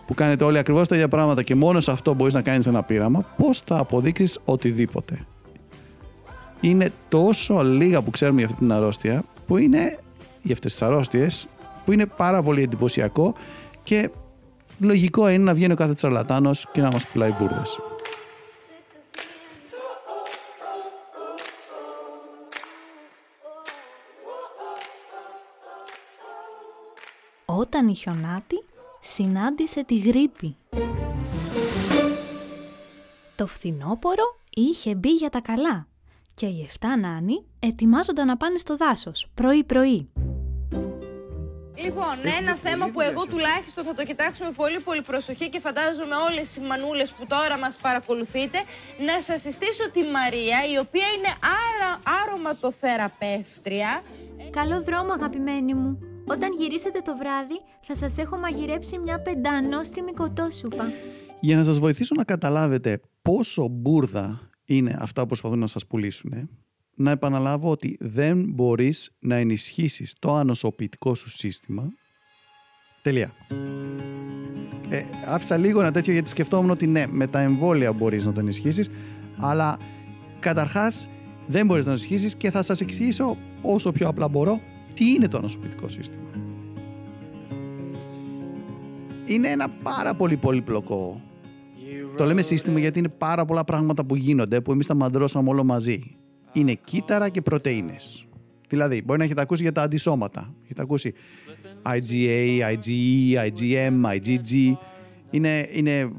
που 0.06 0.14
κάνετε 0.14 0.44
όλοι 0.44 0.58
ακριβώς 0.58 0.88
τα 0.88 0.96
ίδια 0.96 1.08
πράγματα 1.08 1.44
και 1.44 1.56
μόνο 1.56 1.80
σε 1.80 1.92
αυτό 1.92 2.14
μπορείς 2.14 2.34
να 2.34 2.42
κάνεις 2.42 2.68
ένα 2.68 2.84
πείραμα, 2.84 3.26
πώς 3.38 3.60
θα 3.66 3.78
αποδείξεις 3.78 4.40
οτιδήποτε; 4.46 5.26
Είναι 6.62 6.92
τόσο 7.10 7.64
λίγα 7.64 8.02
που 8.02 8.10
ξέρουμε 8.10 8.38
για 8.38 8.48
αυτή 8.48 8.60
την 8.60 8.72
αρρώστια, 8.72 9.24
που 9.48 9.58
είναι, 9.58 10.00
για 10.42 10.54
αυτές 10.54 10.72
τις 10.72 10.82
αρρώστιες, 10.82 11.48
που 11.86 11.92
είναι 11.92 12.06
πάρα 12.06 12.44
πολύ 12.44 12.62
εντυπωσιακό 12.62 13.34
και 13.84 14.10
λογικό 14.80 15.30
είναι 15.30 15.44
να 15.44 15.54
βγαίνει 15.54 15.74
ο 15.74 15.76
κάθε 15.76 15.94
τσαρλατάνος 15.94 16.66
και 16.72 16.82
να 16.82 16.92
μας 16.92 17.08
πουλάει 17.08 17.34
μπουρδες. 17.40 17.80
Όταν 27.66 27.88
η 27.88 27.96
χιονάτη 27.96 28.64
συνάντησε 29.00 29.84
τη 29.84 29.98
γρήπη. 29.98 30.58
Το 33.36 33.48
φθινόπορο 33.48 34.40
είχε 34.50 34.96
μπει 34.96 35.10
για 35.10 35.30
τα 35.30 35.42
καλά 35.42 35.88
και 36.34 36.46
οι 36.46 36.62
εφτά 36.62 36.98
νάνοι 36.98 37.46
ετοιμάζονταν 37.60 38.28
να 38.28 38.38
πάνε 38.38 38.58
στο 38.58 38.76
δάσος 38.76 39.28
πρωί-πρωί. 39.34 40.10
Λοιπόν, 41.76 42.16
ένα 42.40 42.54
θέμα 42.56 42.88
που 42.88 43.02
εγώ 43.02 43.26
τουλάχιστον 43.26 43.84
θα 43.84 43.94
το 43.94 44.04
κοιτάξω 44.04 44.44
με 44.44 44.52
πολύ 44.52 44.80
πολύ 44.80 45.02
προσοχή 45.02 45.50
και 45.50 45.60
φαντάζομαι 45.60 46.16
όλες 46.16 46.56
οι 46.56 46.62
μανούλες 46.62 47.12
που 47.12 47.26
τώρα 47.28 47.58
μας 47.58 47.78
παρακολουθείτε 47.78 48.58
να 49.06 49.22
σας 49.22 49.42
συστήσω 49.42 49.90
τη 49.92 50.02
Μαρία 50.02 50.58
η 50.74 50.78
οποία 50.78 51.08
είναι 51.18 51.32
άρα, 51.64 52.00
άρωματοθεραπεύτρια 52.24 54.02
Καλό 54.52 54.82
δρόμο, 54.82 55.14
αγαπημένοι 55.14 55.74
μου. 55.74 56.15
Όταν 56.28 56.54
γυρίσετε 56.60 57.00
το 57.00 57.18
βράδυ, 57.18 57.62
θα 57.82 57.96
σας 57.96 58.18
έχω 58.18 58.38
μαγειρέψει 58.38 58.98
μια 58.98 59.22
πεντανόστιμη 59.22 60.12
κοτόσουπα. 60.12 60.92
Για 61.40 61.56
να 61.56 61.64
σας 61.64 61.80
βοηθήσω 61.80 62.16
να 62.16 62.24
καταλάβετε 62.24 63.02
πόσο 63.22 63.68
μπουρδα 63.68 64.50
είναι 64.66 64.98
αυτά 65.00 65.22
που 65.22 65.28
προσπαθούν 65.28 65.60
να 65.60 65.68
σας 65.68 65.86
πουλήσουν, 65.86 66.32
ε, 66.32 66.50
να 66.96 67.12
επαναλάβω 67.12 67.70
ότι 67.70 67.98
δεν 68.00 68.46
μπορείς 68.50 69.12
να 69.20 69.36
ενισχύσεις 69.36 70.16
το 70.20 70.36
ανοσοποιητικό 70.36 71.16
σου 71.16 71.30
σύστημα. 71.30 71.84
Τελεία. 73.02 73.32
Ε, 74.90 75.04
άφησα 75.26 75.58
λίγο 75.58 75.80
ένα 75.80 75.92
τέτοιο 75.92 76.14
γιατί 76.14 76.30
σκεφτόμουν 76.30 76.70
ότι 76.70 76.88
ναι, 76.88 77.06
με 77.10 77.28
τα 77.28 77.40
εμβόλια 77.40 77.94
μπορείς 77.94 78.26
να 78.26 78.34
το 78.34 78.40
ενισχύσεις, 78.40 78.90
αλλά 79.38 79.78
καταρχάς 80.40 81.08
δεν 81.48 81.66
μπορείς 81.66 81.86
να 81.86 81.92
το 81.92 81.98
ενισχύσεις 81.98 82.36
και 82.36 82.52
θα 82.52 82.62
σας 82.62 82.82
εξηγήσω 82.82 83.38
όσο 83.62 83.92
πιο 83.92 84.08
απλά 84.08 84.28
μπορώ 84.28 84.62
τι 84.96 85.14
είναι 85.14 85.28
το 85.28 85.38
ανοσοποιητικό 85.38 85.88
σύστημα; 85.88 86.30
Είναι 89.26 89.48
ένα 89.50 89.70
πάρα 89.70 90.14
πολύ 90.16 90.38
πολύπλοκο 90.38 91.22
το 92.18 92.26
λέμε 92.26 92.42
σύστημα 92.42 92.80
γιατί 92.80 93.00
είναι 93.00 93.10
πάρα 93.10 93.46
πολλά 93.46 93.64
πράγματα 93.64 94.06
που 94.06 94.16
γίνονται 94.16 94.62
που 94.62 94.72
εμείς 94.72 94.86
τα 94.88 94.94
μαντρώσαμε 94.94 95.50
όλο 95.50 95.64
μαζί. 95.64 96.16
Είναι 96.54 96.74
κύτταρα 96.74 97.30
και 97.30 97.42
πρωτεΐνες. 97.42 98.26
Δηλαδή, 98.70 99.02
μπορεί 99.06 99.20
να 99.20 99.26
έχετε 99.26 99.42
ακούσει 99.42 99.62
για 99.62 99.72
τα 99.72 99.82
αντισώματα. 99.82 100.54
Έχετε 100.64 100.82
ακούσει 100.82 101.14
IgA, 101.84 102.60
IgE, 102.74 103.48
IgM, 103.48 104.06
IgG. 104.16 104.74
Είναι, 105.30 105.68
είναι 105.72 106.12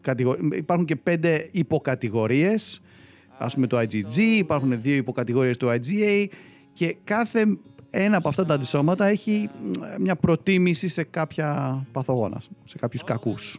κατηγο- 0.00 0.36
Υπάρχουν 0.52 0.86
και 0.86 0.96
πέντε 0.96 1.48
υποκατηγορίες. 1.50 2.80
Ας 3.38 3.54
πούμε 3.54 3.66
το 3.66 3.78
IgG, 3.78 4.16
υπάρχουν 4.18 4.80
δύο 4.80 4.94
υποκατηγορίες 4.96 5.56
του 5.56 5.68
IgA 5.68 6.26
και 6.72 6.96
κάθε 7.04 7.58
ένα 7.94 8.16
από 8.16 8.28
αυτά 8.28 8.44
τα 8.44 8.54
αντισώματα 8.54 9.06
έχει 9.06 9.50
μια 9.98 10.16
προτίμηση 10.16 10.88
σε 10.88 11.02
κάποια 11.02 11.80
παθογόνας, 11.92 12.50
σε 12.64 12.78
κάποιους 12.78 13.04
κακούς. 13.04 13.58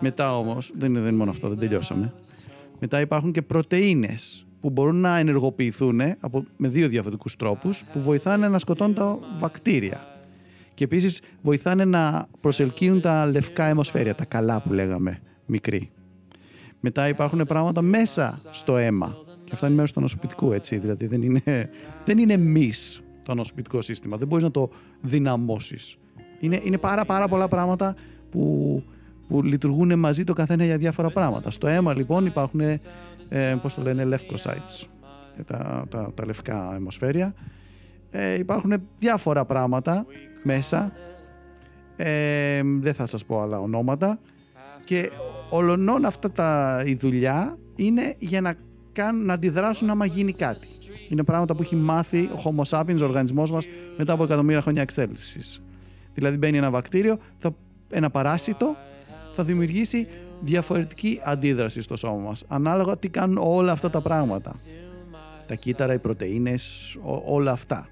Μετά 0.00 0.36
όμως, 0.36 0.72
δεν 0.78 0.90
είναι, 0.90 0.98
δεν 0.98 1.08
είναι 1.08 1.16
μόνο 1.16 1.30
αυτό, 1.30 1.48
δεν 1.48 1.58
τελειώσαμε. 1.58 2.12
Μετά 2.80 3.00
υπάρχουν 3.00 3.32
και 3.32 3.42
πρωτεΐνες 3.42 4.46
που 4.60 4.70
μπορούν 4.70 4.96
να 4.96 5.16
ενεργοποιηθούν 5.16 6.00
από, 6.20 6.44
με 6.56 6.68
δύο 6.68 6.88
διαφορετικούς 6.88 7.36
τρόπους 7.36 7.84
που 7.92 8.00
βοηθάνε 8.00 8.48
να 8.48 8.58
σκοτώνουν 8.58 8.94
τα 8.94 9.18
βακτήρια. 9.38 10.06
Και 10.74 10.84
επίσης 10.84 11.20
βοηθάνε 11.42 11.84
να 11.84 12.26
προσελκύουν 12.40 13.00
τα 13.00 13.26
λευκά 13.26 13.64
αιμοσφαίρια, 13.64 14.14
τα 14.14 14.24
καλά 14.24 14.62
που 14.62 14.72
λέγαμε 14.72 15.20
μικροί. 15.46 15.90
Μετά 16.80 17.08
υπάρχουν 17.08 17.44
πράγματα 17.46 17.82
μέσα 17.82 18.40
στο 18.50 18.76
αίμα. 18.76 19.16
Και 19.44 19.50
αυτά 19.52 19.66
είναι 19.66 19.74
μέρος 19.74 19.92
του 19.92 19.98
ανοσοποιητικού, 19.98 20.52
έτσι. 20.52 20.78
Δηλαδή 20.78 21.06
δεν 21.06 21.22
είναι, 21.22 21.70
δεν 22.04 22.18
είναι 22.18 22.36
μυς 22.36 23.02
το 23.22 23.32
ανοσοποιητικό 23.32 23.80
σύστημα. 23.80 24.16
Δεν 24.16 24.28
μπορείς 24.28 24.44
να 24.44 24.50
το 24.50 24.70
δυναμώσεις. 25.00 25.96
Είναι, 26.40 26.60
είναι 26.64 26.78
πάρα 26.78 27.04
πάρα 27.04 27.28
πολλά 27.28 27.48
πράγματα 27.48 27.94
που, 28.30 28.82
που 29.28 29.42
λειτουργούν 29.42 29.98
μαζί 29.98 30.24
το 30.24 30.32
καθένα 30.32 30.64
για 30.64 30.76
διάφορα 30.76 31.10
πράγματα. 31.10 31.50
Στο 31.50 31.66
αίμα 31.66 31.94
λοιπόν 31.94 32.26
υπάρχουν, 32.26 32.60
ε, 32.60 32.80
πώς 33.62 33.74
το 33.74 33.82
λένε, 33.82 34.04
leukocytes, 34.04 34.86
ε, 35.36 35.42
τα, 35.42 35.84
τα, 35.88 36.12
τα 36.14 36.26
λευκά 36.26 36.74
αιμοσφαίρια. 36.74 37.34
Ε, 38.10 38.34
υπάρχουν 38.34 38.72
διάφορα 38.98 39.44
πράγματα 39.44 40.06
μέσα. 40.42 40.92
Ε, 41.96 42.62
δεν 42.64 42.94
θα 42.94 43.06
σας 43.06 43.24
πω 43.24 43.40
άλλα 43.40 43.60
ονόματα. 43.60 44.18
Και 44.84 45.10
ολονών 45.50 46.04
αυτά 46.04 46.30
τα, 46.30 46.82
η 46.86 46.94
δουλειά 46.94 47.58
είναι 47.76 48.14
για 48.18 48.40
να, 48.40 48.54
κάνουν, 48.92 49.24
να 49.24 49.32
αντιδράσουν 49.32 49.90
άμα 49.90 50.06
γίνει 50.06 50.32
κάτι. 50.32 50.66
Είναι 51.12 51.24
πράγματα 51.24 51.54
που 51.54 51.62
έχει 51.62 51.76
μάθει 51.76 52.18
ο 52.20 52.40
Homo 52.44 52.78
sapiens, 52.78 52.98
ο 53.02 53.04
οργανισμός 53.04 53.50
μας, 53.50 53.66
μετά 53.96 54.12
από 54.12 54.24
εκατομμύρια 54.24 54.60
χρόνια 54.62 54.82
εξέλιξης. 54.82 55.62
Δηλαδή 56.14 56.36
μπαίνει 56.36 56.56
ένα 56.56 56.70
βακτήριο, 56.70 57.16
θα, 57.38 57.54
ένα 57.90 58.10
παράσιτο, 58.10 58.76
θα 59.32 59.44
δημιουργήσει 59.44 60.06
διαφορετική 60.40 61.20
αντίδραση 61.24 61.82
στο 61.82 61.96
σώμα 61.96 62.16
μας, 62.28 62.44
ανάλογα 62.48 62.96
τι 62.98 63.08
κάνουν 63.08 63.36
όλα 63.40 63.72
αυτά 63.72 63.90
τα 63.90 64.00
πράγματα. 64.00 64.52
Τα 65.46 65.54
κύτταρα, 65.54 65.92
οι 65.94 65.98
πρωτεΐνες, 65.98 66.94
ό- 67.02 67.22
όλα 67.34 67.52
αυτά. 67.52 67.88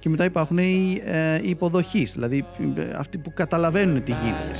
Και 0.00 0.08
μετά 0.08 0.24
υπάρχουν 0.24 0.58
οι, 0.58 1.00
ε, 1.04 1.40
οι 1.42 1.48
υποδοχείς, 1.48 2.12
δηλαδή 2.12 2.46
ε, 2.76 2.90
αυτοί 2.96 3.18
που 3.18 3.32
καταλαβαίνουν 3.32 4.02
τι 4.02 4.12
γίνεται. 4.12 4.54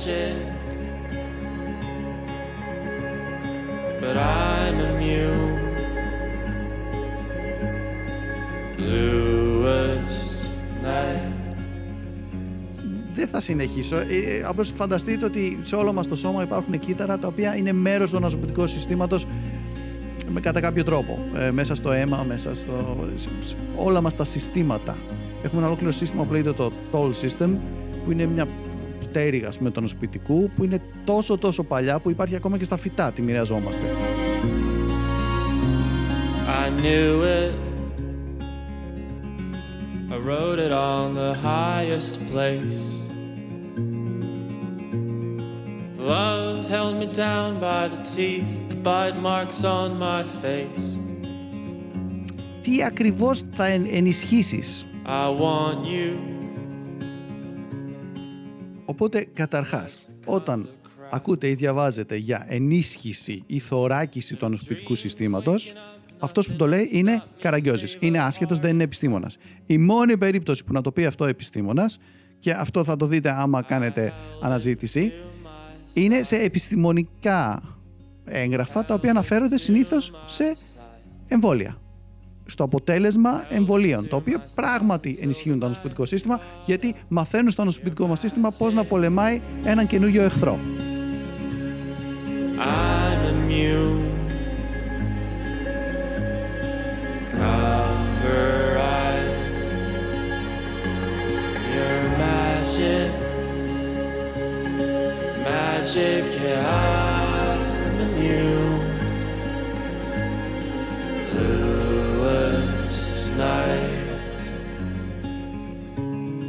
but 4.01 4.17
I'm 4.17 4.77
immune. 4.89 5.54
Δεν 13.13 13.27
θα 13.27 13.39
συνεχίσω. 13.39 13.95
Ε, 13.97 14.03
Απλώς 14.45 14.71
φανταστείτε 14.71 15.25
ότι 15.25 15.59
σε 15.61 15.75
όλο 15.75 15.93
μας 15.93 16.07
το 16.07 16.15
σώμα 16.15 16.43
υπάρχουν 16.43 16.79
κύτταρα 16.79 17.17
τα 17.17 17.27
οποία 17.27 17.55
είναι 17.55 17.71
μέρος 17.71 18.09
του 18.09 18.17
ανασωπητικού 18.17 18.65
συστήματος 18.67 19.25
με 20.29 20.39
κατά 20.39 20.59
κάποιο 20.59 20.83
τρόπο. 20.83 21.19
Ε, 21.37 21.51
μέσα 21.51 21.75
στο 21.75 21.91
αίμα, 21.91 22.25
μέσα 22.27 22.53
στο. 22.55 22.97
σε- 23.15 23.29
σε 23.39 23.55
όλα 23.75 24.01
μας 24.01 24.15
τα 24.15 24.23
συστήματα. 24.23 24.97
Έχουμε 25.43 25.57
ένα 25.59 25.67
ολόκληρο 25.67 25.91
σύστημα 25.91 26.23
που 26.23 26.31
λέγεται 26.31 26.51
το 26.51 26.71
Toll 26.91 27.09
System, 27.09 27.49
που 28.05 28.11
είναι 28.11 28.25
μια 28.25 28.47
πτέρυγα 28.99 29.47
ας 29.47 29.57
πούμε, 29.57 29.69
του 29.71 29.79
ανοσοποιητικού, 29.79 30.49
που 30.55 30.63
είναι 30.63 30.81
τόσο 31.03 31.37
τόσο 31.37 31.63
παλιά 31.63 31.99
που 31.99 32.09
υπάρχει 32.09 32.35
ακόμα 32.35 32.57
και 32.57 32.63
στα 32.63 32.77
φυτά. 32.77 33.11
Τη 33.11 33.21
μοιραζόμαστε. 33.21 33.81
I 36.47 36.81
knew 36.81 37.21
it. 37.23 37.74
I 40.15 40.17
wrote 40.17 40.59
it 40.67 40.71
on 40.71 41.05
the 41.23 41.33
highest 41.51 42.15
place. 42.31 42.81
Love 46.13 46.57
held 46.73 46.95
me 47.01 47.07
down 47.25 47.49
by 47.69 47.83
the 47.93 48.01
teeth, 48.15 48.51
the 48.69 48.77
bite 48.87 49.17
marks 49.29 49.59
on 49.77 49.89
my 50.07 50.23
face. 50.41 50.99
Τι 52.61 52.83
ακριβώς 52.83 53.43
θα 53.51 53.65
εν- 53.65 53.87
ενισχύσεις; 53.91 54.85
I 55.05 55.27
want 55.41 55.85
you. 55.85 56.17
Οπότε, 58.85 59.27
καταρχάς, 59.33 60.05
όταν 60.25 60.69
ακούτε 61.09 61.47
ή 61.47 61.53
διαβάζετε 61.53 62.15
για 62.15 62.45
ενίσχυση 62.49 63.43
ή 63.47 63.59
θωράκιση 63.59 64.35
του 64.35 64.45
ανοσοποιητικού 64.45 64.95
συστήματος, 64.95 65.73
αυτός 66.19 66.47
που 66.47 66.55
το 66.55 66.67
λέει 66.67 66.89
είναι 66.91 67.23
καραγκιόζης. 67.39 67.97
Είναι 67.99 68.19
άσχετος, 68.19 68.59
δεν 68.59 68.73
είναι 68.73 68.83
επιστήμονας. 68.83 69.37
Η 69.65 69.77
μόνη 69.77 70.17
περίπτωση 70.17 70.63
που 70.63 70.73
να 70.73 70.81
το 70.81 70.91
πει 70.91 71.05
αυτό 71.05 71.23
ο 71.23 71.27
επιστήμονας, 71.27 71.97
και 72.39 72.51
αυτό 72.51 72.83
θα 72.83 72.95
το 72.97 73.05
δείτε 73.05 73.33
άμα 73.37 73.61
κάνετε 73.61 74.13
αναζήτηση, 74.41 75.11
είναι 75.93 76.23
σε 76.23 76.35
επιστημονικά 76.35 77.61
έγγραφα 78.25 78.85
τα 78.85 78.93
οποία 78.93 79.09
αναφέρονται 79.09 79.57
συνήθως 79.57 80.11
σε 80.25 80.55
εμβόλια. 81.27 81.77
Στο 82.45 82.63
αποτέλεσμα 82.63 83.45
εμβολίων, 83.49 84.07
τα 84.07 84.15
οποία 84.15 84.45
πράγματι 84.55 85.17
ενισχύουν 85.21 85.59
το 85.59 85.65
ανοσοποιητικό 85.65 86.05
σύστημα, 86.05 86.39
γιατί 86.65 86.95
μαθαίνουν 87.07 87.49
στο 87.49 87.61
ανοσοποιητικό 87.61 88.07
μας 88.07 88.19
σύστημα 88.19 88.51
πώς 88.51 88.73
να 88.73 88.83
πολεμάει 88.83 89.41
έναν 89.63 89.87
καινούριο 89.87 90.23
εχθρό. 90.23 90.59
Magic. 105.95 106.23
Yeah, 106.43 106.75
I'm 107.51 108.01
immune. 108.05 108.83
Bluest 112.21 112.57
night. 113.37 114.03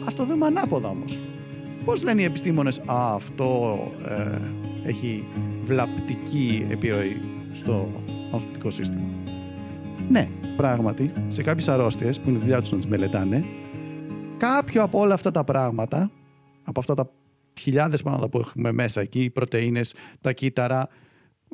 Ας 0.06 0.14
το 0.14 0.24
δούμε 0.24 0.46
ανάποδα 0.46 0.88
όμως. 0.88 1.22
Πώς 1.84 2.02
λένε 2.02 2.20
οι 2.20 2.24
επιστήμονες 2.24 2.78
«Α, 2.78 3.14
αυτό 3.14 3.78
ε, 4.06 4.38
έχει 4.88 5.24
βλαπτική 5.62 6.66
επιρροή 6.70 7.20
στο 7.52 7.90
ανοσοποιητικό 8.28 8.70
σύστημα». 8.70 9.04
Ναι, 10.08 10.28
πράγματι, 10.56 11.12
σε 11.28 11.42
κάποιες 11.42 11.68
αρρώστιες 11.68 12.20
που 12.20 12.30
είναι 12.30 12.38
δουλειά 12.38 12.60
τους 12.60 12.70
να 12.70 12.76
τις 12.76 12.86
μελετάνε, 12.86 13.44
κάποιο 14.36 14.82
από 14.82 14.98
όλα 14.98 15.14
αυτά 15.14 15.30
τα 15.30 15.44
πράγματα, 15.44 16.10
από 16.64 16.80
αυτά 16.80 16.94
τα 16.94 17.10
χιλιάδες 17.60 18.02
πράγματα 18.02 18.28
που 18.28 18.38
έχουμε 18.38 18.72
μέσα 18.72 19.00
εκεί, 19.00 19.22
οι 19.22 19.30
πρωτεΐνες, 19.30 19.94
τα 20.20 20.32
κύτταρα, 20.32 20.88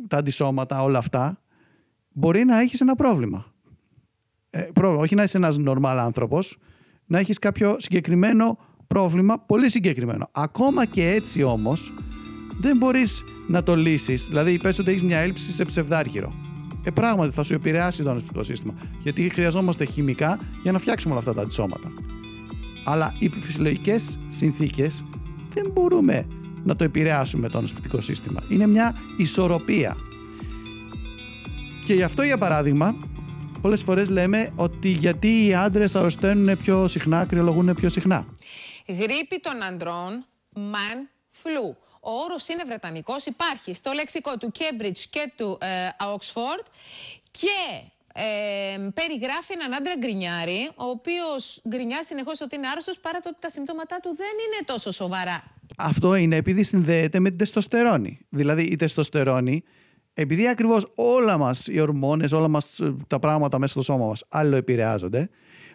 τα 0.09 0.17
αντισώματα, 0.17 0.83
όλα 0.83 0.99
αυτά, 0.99 1.43
μπορεί 2.13 2.45
να 2.45 2.61
έχεις 2.61 2.81
ένα 2.81 2.95
πρόβλημα. 2.95 3.53
Ε, 4.51 4.61
πρόβλημα. 4.61 5.03
Όχι 5.03 5.15
να 5.15 5.23
είσαι 5.23 5.37
ένας 5.37 5.57
normal 5.67 5.97
άνθρωπος, 5.99 6.59
να 7.07 7.19
έχεις 7.19 7.39
κάποιο 7.39 7.77
συγκεκριμένο 7.79 8.59
πρόβλημα, 8.87 9.39
πολύ 9.39 9.71
συγκεκριμένο. 9.71 10.29
Ακόμα 10.33 10.85
και 10.85 11.09
έτσι 11.09 11.43
όμως, 11.43 11.93
δεν 12.61 12.77
μπορείς 12.77 13.25
να 13.49 13.63
το 13.63 13.77
λύσεις. 13.77 14.27
Δηλαδή, 14.27 14.59
πες 14.59 14.79
ότι 14.79 14.91
έχεις 14.91 15.03
μια 15.03 15.19
έλλειψη 15.19 15.53
σε 15.53 15.65
ψευδάρχυρο. 15.65 16.33
Ε, 16.85 16.91
πράγματι 16.91 17.35
θα 17.35 17.43
σου 17.43 17.55
επηρεάσει 17.55 18.03
το 18.03 18.11
ανοσοποιητικό 18.11 18.45
σύστημα. 18.45 18.75
Γιατί 19.03 19.29
χρειαζόμαστε 19.29 19.85
χημικά 19.85 20.41
για 20.63 20.73
να 20.73 20.79
φτιάξουμε 20.79 21.13
όλα 21.13 21.21
αυτά 21.21 21.35
τα 21.35 21.43
αντισώματα. 21.43 21.93
Αλλά 22.85 23.15
οι 23.19 23.29
φυσιολογικές 23.29 24.19
συνθήκες 24.27 25.05
δεν 25.55 25.71
μπορούμε 25.71 26.27
να 26.65 26.77
το 26.77 26.85
επηρεάσουμε 26.85 27.49
το 27.49 27.59
ανοσοποιητικό 27.59 28.01
σύστημα. 28.01 28.41
Είναι 28.49 28.67
μια 28.67 28.97
ισορροπία. 29.17 29.97
Και 31.85 31.95
γι' 31.95 32.03
αυτό, 32.03 32.23
για 32.23 32.39
παράδειγμα, 32.39 32.97
πολλές 33.61 33.83
φορές 33.83 34.09
λέμε 34.09 34.53
ότι 34.57 34.89
γιατί 34.89 35.47
οι 35.47 35.55
άντρες 35.55 35.95
αρρωσταίνουν 35.95 36.57
πιο 36.57 36.87
συχνά, 36.87 37.25
κρυολογούν 37.25 37.75
πιο 37.75 37.89
συχνά. 37.89 38.27
Γρήπη 38.87 39.41
των 39.41 39.63
ανδρών, 39.63 40.27
man 40.55 40.97
flu. 41.43 41.75
Ο 42.01 42.11
όρος 42.11 42.49
είναι 42.49 42.63
βρετανικός, 42.67 43.27
υπάρχει 43.27 43.75
στο 43.75 43.93
λεξικό 43.93 44.37
του 44.39 44.53
Cambridge 44.59 44.99
και 45.11 45.33
του 45.37 45.59
ε, 45.61 45.67
Oxford 46.15 46.65
και 47.31 47.83
ε, 48.15 48.91
περιγράφει 48.95 49.53
έναν 49.53 49.75
άντρα 49.75 49.93
γκρινιάρη, 49.99 50.71
ο 50.77 50.85
οποίος 50.85 51.63
γκρινιά 51.69 52.03
συνεχώς 52.03 52.41
ότι 52.41 52.57
είναι 52.57 52.69
άρρωστος 52.69 52.99
παρά 52.99 53.21
το 53.21 53.29
ότι 53.29 53.39
τα 53.41 53.49
συμπτώματά 53.49 54.01
του 54.03 54.17
δεν 54.17 54.27
είναι 54.27 54.65
τόσο 54.65 54.91
σοβαρά. 54.91 55.43
Αυτό 55.77 56.15
είναι 56.15 56.37
επειδή 56.37 56.63
συνδέεται 56.63 57.21
με 57.21 57.29
την 57.29 57.39
τεστοστερόνη. 57.39 58.19
Δηλαδή 58.29 58.63
η 58.63 58.77
τεστοστερόνη, 58.77 59.63
επειδή 60.15 60.49
ακριβώς 60.49 60.93
όλα 60.95 61.39
μας 61.39 61.67
οι 61.67 61.81
ορμόνες, 61.81 62.33
όλα 62.33 62.49
μας 62.49 62.79
ε, 62.81 62.97
τα 63.07 63.19
πράγματα 63.19 63.59
μέσα 63.59 63.73
στο 63.73 63.83
σώμα 63.83 64.07
μας 64.07 64.25
άλλο 64.29 64.57
επηρεάζονται, 64.57 65.29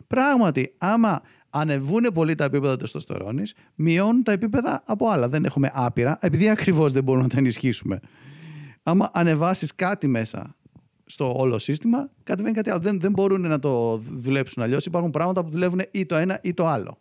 πράγματι 0.08 0.76
άμα 0.78 1.22
ανεβούν 1.50 2.10
πολύ 2.14 2.36
τα 2.36 2.44
επίπεδα 2.44 2.76
τεστοστερόνης, 2.76 3.54
μειώνουν 3.76 4.24
τα 4.24 4.32
επίπεδα 4.32 4.84
από 4.86 5.10
άλλα. 5.10 5.30
Δεν 5.30 5.46
έχουμε 5.46 5.72
άπειρα, 5.74 6.18
επειδή 6.22 6.50
ακριβώς 6.50 6.92
δεν 6.92 7.04
μπορούμε 7.04 7.24
να 7.24 7.30
τα 7.30 7.38
ενισχύσουμε. 7.38 8.00
Άμα 8.84 9.10
ανεβάσεις 9.14 9.76
κάτι 9.76 10.08
μέσα 10.08 10.56
στο 11.10 11.34
όλο 11.38 11.60
σύστημα, 11.60 12.10
κατεβαίνει 12.24 12.56
κάτι 12.56 12.70
άλλο. 12.70 12.80
Δεν, 12.80 13.00
δεν 13.00 13.12
μπορούν 13.12 13.42
να 13.42 13.60
το 13.60 13.98
δουλέψουν 13.98 14.64
αλλιώς. 14.64 14.86
Υπάρχουν 14.86 15.12
πράγματα 15.12 15.44
που 15.44 15.50
δουλεύουν 15.50 15.82
ή 15.92 16.06
το 16.06 16.16
ένα 16.16 16.40
ή 16.44 16.54
το 16.54 16.68
άλλο. 16.68 16.98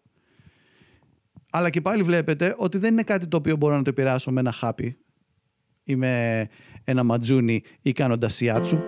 Αλλά 1.51 1.71
και 1.71 1.81
πάλι 1.81 2.03
βλέπετε 2.03 2.55
ότι 2.59 2.79
δεν 2.79 2.92
είναι 2.92 3.03
κάτι 3.03 3.27
το 3.27 3.37
οποίο 3.37 3.57
μπορώ 3.57 3.77
να 3.77 3.83
το 3.83 3.90
επηρεάσω 3.90 4.31
με 4.31 4.40
ένα 4.40 4.53
χάπι 4.53 4.97
ή 5.85 5.97
με 5.97 6.47
ένα 6.85 7.03
ματζούνι 7.03 7.62
ή 7.83 7.92
κάνοντας 7.92 8.35
σιάτσου. 8.35 8.79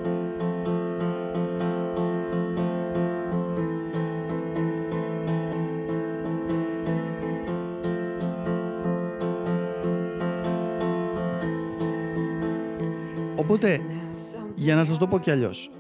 Για 14.69 14.77
να 14.77 14.85
σας 14.85 14.99
το 14.99 15.07
πω 15.07 15.19
κι 15.19 15.31
αλλιώς, 15.31 15.71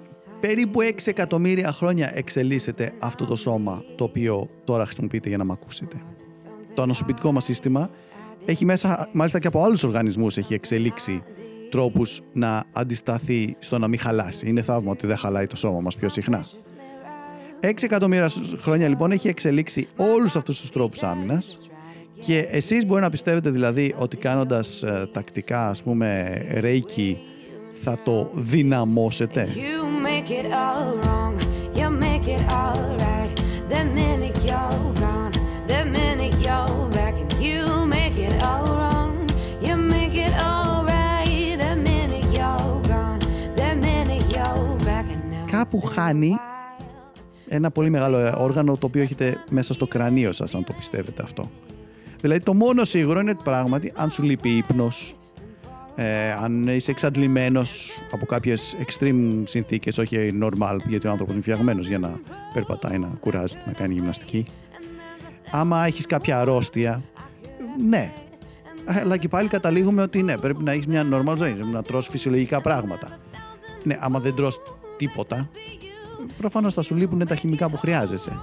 περίπου 0.40 0.80
6 0.82 0.92
εκατομμύρια 1.04 1.72
χρόνια 1.72 2.10
εξελίσσεται 2.14 2.92
αυτό 2.98 3.24
το 3.24 3.36
σώμα 3.36 3.84
το 3.96 4.04
οποίο 4.04 4.48
τώρα 4.64 4.84
χρησιμοποιείτε 4.84 5.28
για 5.28 5.38
να 5.38 5.44
μ' 5.44 5.50
ακούσετε. 5.50 5.96
Το 6.74 6.82
ανοσοποιητικό 6.82 7.32
μας 7.32 7.44
σύστημα 7.44 7.90
έχει 8.44 8.64
μέσα, 8.64 9.08
μάλιστα 9.12 9.38
και 9.38 9.46
από 9.46 9.62
άλλους 9.62 9.84
οργανισμούς, 9.84 10.36
έχει 10.36 10.54
εξελίξει 10.54 11.22
τρόπους 11.70 12.20
να 12.32 12.64
αντισταθεί 12.72 13.56
στο 13.58 13.78
να 13.78 13.88
μην 13.88 13.98
χαλάσει. 13.98 14.48
Είναι 14.48 14.62
θαύμα 14.62 14.90
ότι 14.90 15.06
δεν 15.06 15.16
χαλάει 15.16 15.46
το 15.46 15.56
σώμα 15.56 15.80
μας 15.80 15.96
πιο 15.96 16.08
συχνά. 16.08 16.46
6 17.60 17.82
εκατομμύρια 17.82 18.30
χρόνια 18.60 18.88
λοιπόν 18.88 19.12
έχει 19.12 19.28
εξελίξει 19.28 19.88
όλους 19.96 20.36
αυτούς 20.36 20.60
τους 20.60 20.70
τρόπους 20.70 21.02
άμυνας 21.02 21.58
και 22.18 22.38
εσείς 22.50 22.86
μπορεί 22.86 23.00
να 23.00 23.10
πιστεύετε 23.10 23.50
δηλαδή 23.50 23.94
ότι 23.98 24.16
κάνοντας 24.16 24.82
ε, 24.82 25.08
τακτικά 25.12 25.68
ας 25.68 25.82
πούμε 25.82 26.36
reiki 26.62 27.16
θα 27.72 27.96
το 28.04 28.30
δυναμώσετε. 28.34 29.48
Κάπου 45.50 45.80
χάνει 45.80 46.36
ένα 47.48 47.70
πολύ 47.70 47.90
μεγάλο 47.90 48.18
ε, 48.18 48.32
όργανο 48.36 48.76
το 48.76 48.86
οποίο 48.86 49.02
έχετε 49.02 49.36
μέσα 49.50 49.72
στο 49.72 49.86
κρανίο 49.86 50.32
σας. 50.32 50.54
Αν 50.54 50.64
το 50.64 50.72
πιστεύετε 50.76 51.22
αυτό, 51.22 51.50
δηλαδή 52.20 52.42
το 52.42 52.54
μόνο 52.54 52.84
σίγουρο 52.84 53.20
είναι 53.20 53.30
ότι 53.30 53.42
πράγματι, 53.44 53.92
αν 53.96 54.10
σου 54.10 54.22
λείπει 54.22 54.48
ύπνος 54.48 55.17
ε, 56.00 56.32
αν 56.32 56.66
είσαι 56.68 56.90
εξαντλημένος 56.90 57.98
από 58.10 58.26
κάποιες 58.26 58.76
extreme 58.86 59.42
συνθήκες, 59.44 59.98
όχι 59.98 60.38
normal, 60.42 60.76
γιατί 60.88 61.06
ο 61.06 61.10
άνθρωπος 61.10 61.34
είναι 61.34 61.42
φτιαγμένος 61.42 61.86
για 61.88 61.98
να 61.98 62.20
περπατάει, 62.54 62.98
να 62.98 63.08
κουράζεται, 63.20 63.62
να 63.66 63.72
κάνει 63.72 63.94
γυμναστική. 63.94 64.44
Άμα 65.50 65.86
έχεις 65.86 66.06
κάποια 66.06 66.40
αρρώστια, 66.40 67.02
ναι. 67.88 68.12
Αλλά 68.84 69.16
και 69.16 69.28
πάλι 69.28 69.48
καταλήγουμε 69.48 70.02
ότι 70.02 70.22
ναι, 70.22 70.38
πρέπει 70.38 70.62
να 70.62 70.72
έχεις 70.72 70.86
μια 70.86 71.06
normal 71.12 71.36
ζωή, 71.36 71.52
πρέπει 71.52 71.72
να 71.72 71.82
τρως 71.82 72.08
φυσιολογικά 72.08 72.60
πράγματα. 72.60 73.08
Ναι, 73.84 73.96
άμα 74.00 74.20
δεν 74.20 74.34
τρως 74.34 74.60
τίποτα, 74.96 75.48
προφανώς 76.38 76.74
θα 76.74 76.82
σου 76.82 76.94
λείπουν 76.94 77.26
τα 77.26 77.34
χημικά 77.34 77.70
που 77.70 77.76
χρειάζεσαι. 77.76 78.40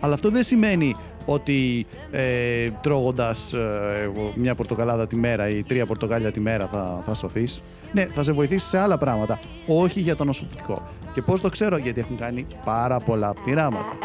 Αλλά 0.00 0.14
αυτό 0.14 0.30
δεν 0.30 0.42
σημαίνει 0.42 0.94
ότι 1.26 1.86
ε, 2.10 2.68
τρώγοντας 2.80 3.52
ε, 3.52 4.10
μια 4.34 4.54
πορτοκαλάδα 4.54 5.06
τη 5.06 5.16
μέρα 5.16 5.48
ή 5.48 5.62
τρία 5.62 5.86
πορτοκάλια 5.86 6.30
τη 6.30 6.40
μέρα 6.40 6.66
θα, 6.66 7.02
θα 7.04 7.14
σωθείς. 7.14 7.62
Ναι, 7.92 8.04
θα 8.04 8.22
σε 8.22 8.32
βοηθήσει 8.32 8.68
σε 8.68 8.78
άλλα 8.78 8.98
πράγματα, 8.98 9.38
όχι 9.66 10.00
για 10.00 10.16
το 10.16 10.24
νοσοποιητικό. 10.24 10.82
Και 11.14 11.22
πώς 11.22 11.40
το 11.40 11.48
ξέρω, 11.48 11.76
γιατί 11.76 12.00
έχουν 12.00 12.16
κάνει 12.16 12.46
πάρα 12.64 12.98
πολλά 12.98 13.34
πειράματα. 13.44 13.98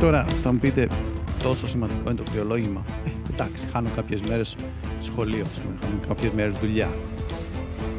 Τώρα 0.00 0.24
θα 0.42 0.52
μου 0.52 0.58
πείτε 0.58 0.88
τόσο 1.42 1.66
σημαντικό 1.66 2.10
είναι 2.10 2.22
το 2.22 2.30
κρυολόγημα. 2.30 2.84
Ε, 3.38 3.42
εντάξει, 3.42 3.68
χάνω 3.72 3.88
κάποιες 3.96 4.20
μέρες 4.20 4.56
σχολείο, 5.00 5.44
ας 5.50 5.60
πούμε, 5.60 5.76
χάνω 5.82 6.00
κάποιες 6.08 6.32
μέρες 6.32 6.54
δουλειά. 6.58 6.96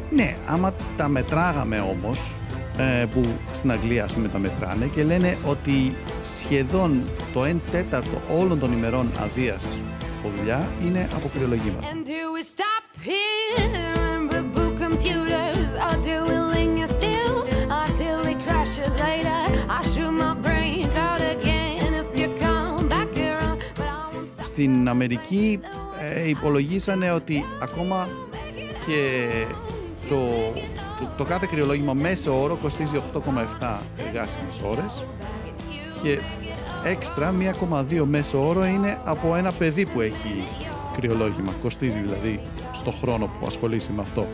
Ναι, 0.10 0.38
άμα 0.46 0.74
τα 0.98 1.08
μετράγαμε 1.08 1.80
όμως, 1.80 2.36
ε, 2.78 3.06
που 3.06 3.22
στην 3.52 3.72
Αγγλία 3.72 4.04
ας 4.04 4.14
πούμε 4.14 4.28
τα 4.28 4.40
μετράνε 4.40 4.86
και 4.86 5.04
λένε 5.04 5.38
ότι 5.46 5.96
σχεδόν 6.24 7.04
το 7.34 7.44
1 7.46 7.60
τέταρτο 7.72 8.22
όλων 8.40 8.60
των 8.60 8.72
ημερών 8.72 9.10
αδείας 9.20 9.80
από 10.20 10.34
δουλειά 10.38 10.70
είναι 10.86 11.10
από 11.16 11.30
κρυολογήματα. 11.34 11.88
Στην 24.60 24.90
Αμερική 24.90 25.60
ε, 26.00 26.30
υπολογίσανε 26.30 27.12
ότι 27.12 27.46
ακόμα 27.62 28.08
και 28.86 29.30
το, 30.10 30.16
το, 31.00 31.10
το 31.18 31.24
κάθε 31.24 31.48
κρυολόγημα 31.52 31.94
μέσο 31.94 32.42
όρο 32.42 32.56
κοστίζει 32.56 33.02
8,7 33.14 33.78
εργάσιμες 33.98 34.62
ώρες 34.64 35.06
και 36.04 36.20
έξτρα 36.84 37.34
1,2 37.92 38.04
μέσο 38.06 38.48
όρο 38.48 38.66
είναι 38.66 39.02
από 39.04 39.36
ένα 39.36 39.52
παιδί 39.52 39.86
που 39.86 40.02
έχει 40.02 40.44
κρυολόγημα. 40.96 41.54
Κοστίζει 41.62 42.00
δηλαδή 42.00 42.40
στο 42.74 42.92
χρόνο 42.92 43.26
που 43.26 43.46
ασχολείσαι 43.46 43.92
με 43.96 44.02
αυτό. 44.02 44.28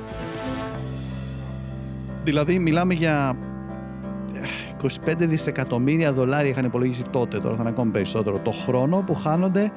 Δηλαδή 2.23 2.59
μιλάμε 2.59 2.93
για 2.93 3.37
ε, 4.33 4.39
25 5.05 5.13
δισεκατομμύρια 5.17 6.13
δολάρια 6.13 6.49
είχαν 6.49 6.65
υπολογίσει 6.65 7.03
τότε, 7.11 7.39
τώρα 7.39 7.55
θα 7.55 7.61
είναι 7.61 7.69
ακόμη 7.69 7.91
περισσότερο, 7.91 8.39
το 8.39 8.51
χρόνο 8.51 9.03
που 9.05 9.13
χάνονται 9.13 9.71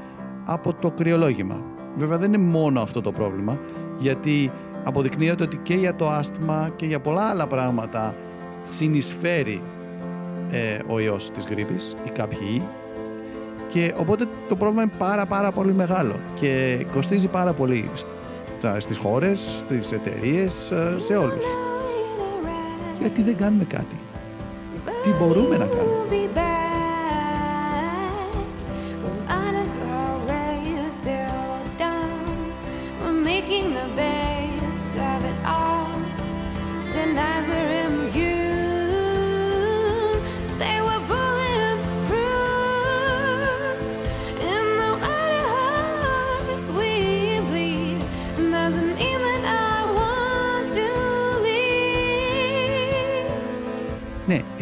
από 0.51 0.75
το 0.75 0.91
κρυολόγημα. 0.91 1.61
Βέβαια 1.97 2.19
δεν 2.19 2.33
είναι 2.33 2.43
μόνο 2.45 2.81
αυτό 2.81 3.01
το 3.01 3.13
πρόβλημα, 3.13 3.59
γιατί 3.99 4.53
αποδεικνύεται 4.85 5.43
ότι 5.43 5.57
και 5.57 5.75
για 5.75 5.95
το 5.95 6.09
άσθημα 6.09 6.71
και 6.77 6.87
για 6.87 7.01
πολλά 7.01 7.23
άλλα 7.23 7.47
πράγματα 7.47 8.15
συνεισφέρει 8.63 9.63
ε, 10.51 10.79
ο 10.89 10.99
ιός 11.01 11.31
της 11.31 11.47
γρήπης 11.47 11.97
ή 12.05 12.11
κάποιοι 12.11 12.39
ιοί 12.53 12.63
και 13.69 13.95
οπότε 13.99 14.25
το 14.49 14.57
πρόβλημα 14.57 14.83
είναι 14.83 14.93
πάρα 14.99 15.27
πάρα 15.27 15.53
πολύ 15.53 15.73
μεγάλο 15.73 16.15
και 16.35 16.85
κοστίζει 16.93 17.29
πάρα 17.29 17.53
πολύ 17.53 17.91
στα- 18.59 18.81
στις 18.81 18.97
χώρες, 18.97 19.65
στις 19.67 19.93
εταιρείες, 19.93 20.71
ε, 20.71 20.95
σε 20.97 21.17
όλους. 21.17 21.45
Γιατί 23.01 23.23
δεν 23.23 23.37
κάνουμε 23.37 23.65
κάτι. 23.65 23.97
Τι 25.03 25.11
μπορούμε 25.11 25.57
να 25.57 25.65
κάνουμε; 25.65 25.95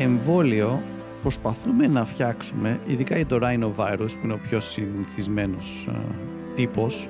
Εμβόλιο 0.07 0.83
προσπαθούμε 1.23 1.87
να 1.87 2.05
φτιάξουμε, 2.05 2.81
ειδικά 2.87 3.17
για 3.17 3.27
το 3.27 3.39
rhinovirus 3.43 4.11
που 4.11 4.21
είναι 4.25 4.33
ο 4.33 4.39
πιο 4.49 4.61
συνηθισμένος 4.61 5.89
ε, 5.91 5.99
τύπος, 6.55 7.09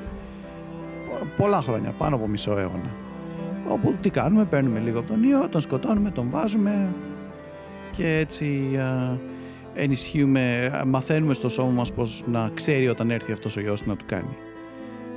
πο- 1.09 1.27
πολλά 1.37 1.61
χρόνια, 1.61 1.91
πάνω 1.99 2.17
από 2.17 2.29
μισό 2.29 2.59
αιώνα. 2.59 2.95
Όπου 3.69 3.95
τι 4.01 4.11
κάνουμε, 4.11 4.45
παίρνουμε 4.45 4.79
λίγο 4.79 4.99
από 4.99 5.09
τον 5.09 5.23
ιό, 5.23 5.49
τον 5.49 5.61
σκοτώνουμε, 5.61 6.11
τον 6.11 6.31
βάζουμε 6.31 6.89
και 7.93 8.17
έτσι 8.17 8.61
ε, 8.75 9.83
ενισχύουμε, 9.83 10.71
ε, 10.81 10.85
μαθαίνουμε 10.85 11.35
στο 11.35 11.49
σώμα 11.49 11.71
μας 11.71 11.93
πώς 11.93 12.25
να 12.27 12.51
ξέρει 12.55 12.89
όταν 12.89 13.11
έρθει 13.11 13.33
αυτός 13.33 13.57
ο 13.57 13.61
ιός 13.61 13.83
τι 13.83 13.89
να 13.89 13.97
του 13.97 14.05
κάνει. 14.09 14.37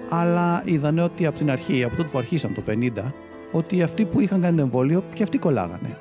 Αλλά 0.10 0.62
είδανε 0.66 1.02
ότι 1.02 1.26
από 1.26 1.38
την 1.38 1.52
αρχή, 1.52 1.84
από 1.84 1.96
τότε 1.96 2.10
που 2.12 2.18
αρχίσαμε 2.18 2.54
το 2.54 2.64
50, 2.68 3.12
ότι 3.52 3.82
αυτοί 3.84 4.06
που 4.06 4.20
είχαν 4.20 4.42
κάνει 4.42 4.56
το 4.56 4.62
εμβόλιο 4.62 5.04
και 5.14 5.24
αυτοί 5.24 5.38
κολλάγανε. 5.38 5.98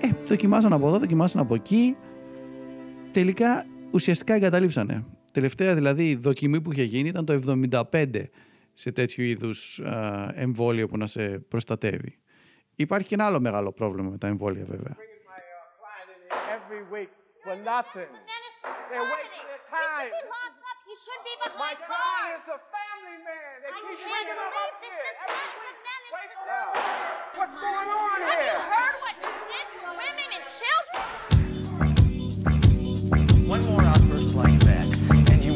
Ε, 0.00 0.08
δοκιμάσαν 0.26 0.72
από 0.72 0.88
εδώ, 0.88 0.98
δοκιμάσαν 0.98 1.40
από 1.40 1.54
εκεί. 1.54 1.96
Τελικά 3.12 3.64
ουσιαστικά 3.90 4.34
εγκαταλείψανε. 4.34 5.04
Τελευταία 5.32 5.74
δηλαδή 5.74 6.14
δοκιμή 6.14 6.60
που 6.60 6.72
είχε 6.72 6.82
γίνει 6.82 7.08
ήταν 7.08 7.24
το 7.24 7.58
75 7.92 8.24
σε 8.72 8.92
τέτοιου 8.92 9.24
είδους 9.24 9.78
α, 9.80 10.32
εμβόλιο 10.34 10.86
που 10.86 10.96
να 10.96 11.06
σε 11.06 11.38
προστατεύει. 11.38 12.18
Υπάρχει 12.74 13.08
και 13.08 13.14
ένα 13.14 13.24
άλλο 13.24 13.40
μεγάλο 13.40 13.72
πρόβλημα 13.72 14.10
με 14.10 14.18
τα 14.18 14.26
εμβόλια 14.26 14.64
βέβαια. 14.64 14.96
every 16.68 16.82
week 16.92 17.10
for 17.44 17.56
nothing. 17.56 18.10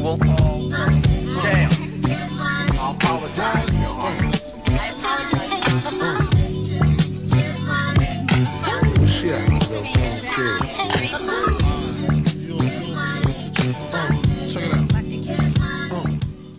And 0.05 0.29
you 0.29 0.35
will 0.35 0.43
all 0.43 0.69
jail. 1.41 1.69
I 2.05 2.95
apologize. 2.95 3.73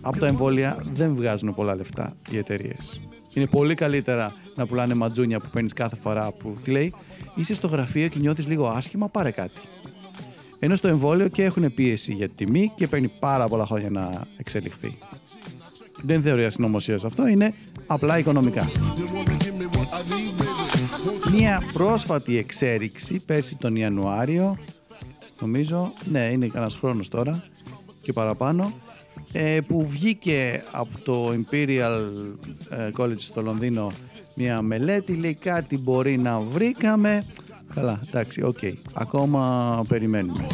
Από 0.07 0.19
τα 0.19 0.27
εμβόλια 0.27 0.77
δεν 0.93 1.15
βγάζουν 1.15 1.55
πολλά 1.55 1.75
λεφτά 1.75 2.15
οι 2.29 2.37
εταιρείες. 2.37 3.01
Είναι 3.33 3.47
πολύ 3.47 3.73
καλύτερα 3.73 4.33
να 4.55 4.65
πουλάνε 4.65 4.93
ματζούνια 4.93 5.39
που 5.39 5.49
παίρνεις 5.53 5.73
κάθε 5.73 5.95
φορά 5.95 6.31
που 6.31 6.57
τι 6.63 6.71
λέει 6.71 6.93
είσαι 7.35 7.53
στο 7.53 7.67
γραφείο 7.67 8.07
και 8.07 8.19
νιώθεις 8.19 8.47
λίγο 8.47 8.67
άσχημα, 8.67 9.09
πάρε 9.09 9.31
κάτι. 9.31 9.61
Ενώ 10.59 10.75
στο 10.75 10.87
εμβόλιο 10.87 11.27
και 11.27 11.43
έχουν 11.43 11.73
πίεση 11.73 12.13
για 12.13 12.27
τη 12.29 12.45
τιμή 12.45 12.71
και 12.75 12.87
παίρνει 12.87 13.11
πάρα 13.19 13.47
πολλά 13.47 13.65
χρόνια 13.65 13.89
να 13.89 14.21
εξελιχθεί. 14.37 14.97
Δεν 16.01 16.21
θεωρεί 16.21 16.51
συνωμοσία 16.51 16.99
αυτό, 17.05 17.27
είναι 17.27 17.53
απλά 17.87 18.17
οικονομικά. 18.17 18.69
Μία 21.33 21.61
πρόσφατη 21.73 22.37
εξέριξη 22.37 23.21
πέρσι 23.25 23.55
τον 23.55 23.75
Ιανουάριο, 23.75 24.57
νομίζω, 25.41 25.93
ναι 26.11 26.29
είναι 26.31 26.47
κανένας 26.47 26.75
χρόνος 26.75 27.09
τώρα 27.09 27.43
και 28.01 28.13
παραπάνω, 28.13 28.73
ε, 29.31 29.59
που 29.67 29.87
βγήκε 29.87 30.63
από 30.71 31.01
το 31.03 31.29
Imperial 31.29 32.09
ε, 32.69 32.89
College 32.97 33.19
στο 33.19 33.41
Λονδίνο 33.41 33.91
μια 34.35 34.61
μελέτη, 34.61 35.13
λέει 35.13 35.33
κάτι 35.33 35.77
μπορεί 35.77 36.17
να 36.17 36.39
βρήκαμε. 36.39 37.25
Καλά, 37.75 37.99
εντάξει, 38.07 38.41
οκ. 38.41 38.57
Ακόμα 38.93 39.81
περιμένουμε. 39.87 40.47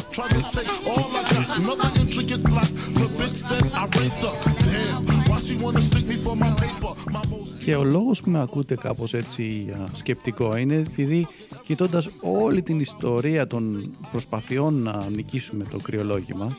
Και 7.64 7.74
ο 7.74 7.84
λόγος 7.84 8.20
που 8.20 8.30
με 8.30 8.40
ακούτε 8.40 8.74
κάπως 8.74 9.14
έτσι 9.14 9.66
α, 9.72 9.86
σκεπτικό 9.92 10.56
είναι 10.56 10.74
επειδή 10.74 11.26
κοιτώντας 11.66 12.08
όλη 12.20 12.62
την 12.62 12.80
ιστορία 12.80 13.46
των 13.46 13.94
προσπαθειών 14.10 14.74
να 14.74 15.06
νικήσουμε 15.10 15.64
το 15.64 15.78
κρυολόγημα 15.78 16.56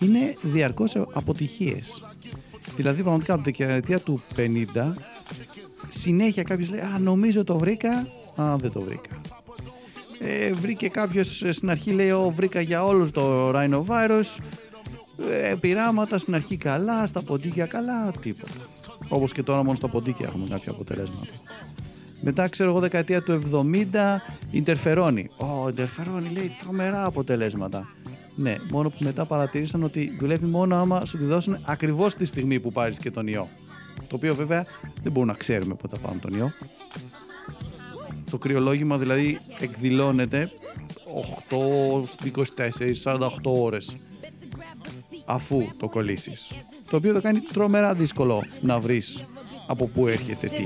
είναι 0.00 0.34
διαρκώς 0.42 0.96
αποτυχίες. 1.12 2.02
Δηλαδή 2.76 3.02
πραγματικά 3.02 3.34
από 3.34 3.42
την 3.42 3.54
δεκαετία 3.56 4.00
του 4.00 4.22
50 4.36 4.92
συνέχεια 5.88 6.42
κάποιος 6.42 6.70
λέει 6.70 6.80
«Α, 6.80 6.98
νομίζω 6.98 7.44
το 7.44 7.58
βρήκα, 7.58 8.06
α, 8.36 8.56
δεν 8.56 8.70
το 8.72 8.80
βρήκα». 8.80 9.21
Ε, 10.24 10.52
βρήκε 10.52 10.88
κάποιος 10.88 11.42
ε, 11.42 11.52
στην 11.52 11.70
αρχή 11.70 11.90
λέει 11.90 12.10
«Ω, 12.10 12.32
βρήκα 12.36 12.60
για 12.60 12.84
όλους 12.84 13.10
το 13.10 13.50
rhinovirus», 13.54 14.38
ε, 15.30 15.54
πειράματα 15.60 16.18
στην 16.18 16.34
αρχή 16.34 16.56
καλά, 16.56 17.06
στα 17.06 17.22
ποντίκια 17.22 17.66
καλά, 17.66 18.12
τίποτα. 18.20 18.52
Όπως 19.08 19.32
και 19.32 19.42
τώρα 19.42 19.62
μόνο 19.62 19.76
στα 19.76 19.88
ποντίκια 19.88 20.26
έχουμε 20.26 20.46
κάποια 20.50 20.72
αποτελέσματα. 20.72 21.32
Μετά 22.20 22.48
ξέρω 22.48 22.70
εγώ 22.70 22.78
δεκαετία 22.80 23.22
του 23.22 23.42
70 23.92 24.20
Ιντερφερόνι. 24.50 25.30
Ω, 25.36 25.68
Ιντερφερόνι 25.68 26.28
λέει 26.28 26.56
τρομερά 26.62 27.04
αποτελέσματα. 27.04 27.88
Ναι, 28.34 28.56
μόνο 28.70 28.88
που 28.88 28.96
μετά 28.98 29.24
παρατηρήσαν 29.24 29.82
ότι 29.82 30.16
δουλεύει 30.18 30.46
μόνο 30.46 30.76
άμα 30.76 31.04
σου 31.04 31.18
τη 31.18 31.24
δώσουν 31.24 31.58
ακριβώς 31.64 32.14
τη 32.14 32.24
στιγμή 32.24 32.60
που 32.60 32.72
πάρεις 32.72 32.98
και 32.98 33.10
τον 33.10 33.26
ιό. 33.26 33.48
Το 34.08 34.16
οποίο 34.16 34.34
βέβαια 34.34 34.64
δεν 35.02 35.12
μπορούμε 35.12 35.32
να 35.32 35.38
ξέρουμε 35.38 35.74
πότε 35.74 35.96
θα 35.96 36.08
πάμε 36.08 36.20
τον 36.20 36.34
ιό. 36.34 36.52
Το 38.32 38.38
κρυολόγημα 38.38 38.98
δηλαδή 38.98 39.40
εκδηλώνεται 39.60 40.50
8, 41.48 42.30
24, 43.04 43.18
48 43.18 43.28
ώρες 43.42 43.96
αφού 45.24 45.68
το 45.78 45.88
κολλήσεις. 45.88 46.52
Το 46.90 46.96
οποίο 46.96 47.12
το 47.12 47.20
κάνει 47.20 47.40
τρομερά 47.40 47.94
δύσκολο 47.94 48.44
να 48.60 48.80
βρεις 48.80 49.24
από 49.66 49.86
πού 49.86 50.06
έρχεται 50.06 50.46
τι. 50.46 50.64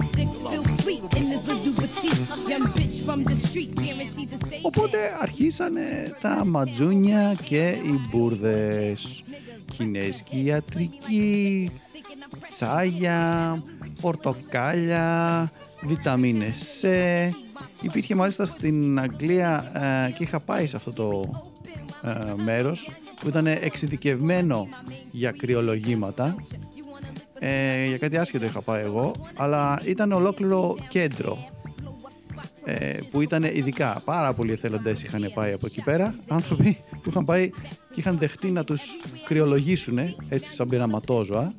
Οπότε 4.62 4.98
αρχίσανε 5.20 6.16
τα 6.20 6.44
ματζούνια 6.44 7.36
και 7.42 7.68
οι 7.68 8.08
μπουρδες. 8.10 9.24
Κινέζικη 9.76 10.44
ιατρική, 10.44 11.70
τσάγια, 12.48 13.62
πορτοκάλια, 14.00 15.52
βιταμίνες 15.82 16.82
C. 16.82 16.86
Υπήρχε 17.80 18.14
μάλιστα 18.14 18.44
στην 18.44 19.00
Αγγλία 19.00 19.70
ε, 20.06 20.10
και 20.10 20.22
είχα 20.22 20.40
πάει 20.40 20.66
σε 20.66 20.76
αυτό 20.76 20.92
το 20.92 21.30
ε, 22.02 22.42
μέρος 22.42 22.90
που 23.20 23.28
ήταν 23.28 23.46
εξειδικευμένο 23.46 24.68
για 25.10 25.30
κρυολογήματα. 25.30 26.34
Ε, 27.38 27.86
για 27.86 27.98
κάτι 27.98 28.16
άσχετο 28.16 28.44
είχα 28.44 28.62
πάει 28.62 28.84
εγώ, 28.84 29.12
αλλά 29.36 29.80
ήταν 29.84 30.12
ολόκληρο 30.12 30.76
κέντρο 30.88 31.38
ε, 32.64 32.98
που 33.10 33.20
ήταν 33.20 33.42
ειδικά. 33.42 34.02
Πάρα 34.04 34.34
πολλοί 34.34 34.52
εθελοντές 34.52 35.02
είχαν 35.02 35.30
πάει 35.34 35.52
από 35.52 35.66
εκεί 35.66 35.82
πέρα 35.82 36.14
άνθρωποι 36.28 36.78
που 37.02 37.08
είχαν 37.08 37.24
πάει 37.24 37.50
και 37.90 38.00
είχαν 38.00 38.18
δεχτεί 38.18 38.50
να 38.50 38.64
τους 38.64 38.96
κρυολογήσουν 39.24 39.98
έτσι 40.28 40.52
σαν 40.52 40.68
πειραματόζωα. 40.68 41.54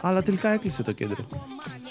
Αλλά 0.00 0.22
τελικά 0.22 0.48
έκλεισε 0.48 0.82
το 0.82 0.92
κέντρο 0.92 1.26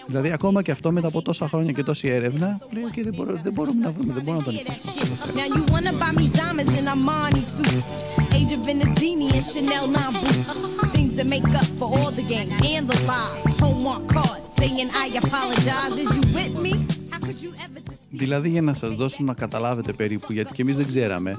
δηλαδή 0.09 0.31
ακόμα 0.31 0.61
και 0.61 0.71
αυτό 0.71 0.91
μετά 0.91 1.07
από 1.07 1.21
τόσα 1.21 1.47
χρόνια 1.47 1.71
και 1.71 1.83
τόση 1.83 2.07
έρευνα 2.07 2.57
λέει 2.73 2.83
okay, 2.91 3.01
δεν, 3.03 3.13
μπορώ, 3.15 3.39
δεν 3.43 3.53
μπορούμε 3.53 3.83
να 3.85 3.91
βρούμε 3.91 4.13
δεν 4.13 4.23
μπορούμε 4.23 4.43
να 4.45 4.51
το 4.51 4.51
νικήσουμε 4.51 5.17
Now 5.39 5.47
you 5.55 5.63
wanna 5.73 5.93
buy 6.01 6.11
me 6.19 6.25
diamonds 6.39 6.73
and 6.79 6.87
Armani 6.93 7.43
suits. 7.55 7.89
Age 8.37 8.51
of 8.57 8.61
Venedini 8.67 9.27
and 9.37 9.45
Chanel 9.51 9.85
9 9.87 10.13
boots. 10.21 10.55
Things 10.95 11.13
that 11.17 11.27
make 11.35 11.49
up 11.61 11.69
for 11.79 11.87
all 11.97 12.11
the 12.19 12.25
games 12.33 12.53
and 12.73 12.83
the 12.91 12.97
lies. 13.09 13.59
Homework 13.63 14.03
cards 14.15 14.45
saying 14.59 14.89
I 15.03 15.07
apologize. 15.21 15.93
Is 16.03 16.11
you 16.17 16.25
with 16.37 16.53
me? 16.65 16.73
How 17.11 17.19
could 17.25 17.39
you 17.45 17.51
ever 17.65 17.79
Δηλαδή 18.09 18.49
για 18.49 18.61
να 18.61 18.73
σας 18.73 18.95
δώσω 18.95 19.23
να 19.23 19.33
καταλάβετε 19.33 19.93
περίπου, 19.93 20.33
γιατί 20.33 20.53
και 20.53 20.61
εμείς 20.61 20.75
δεν 20.75 20.87
ξέραμε, 20.87 21.37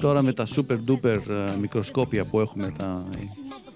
τώρα 0.00 0.22
με 0.22 0.32
τα 0.32 0.46
super 0.46 0.78
duper 0.86 1.18
ε, 1.28 1.56
μικροσκόπια 1.60 2.24
που 2.24 2.40
έχουμε, 2.40 2.72
τα 2.78 3.04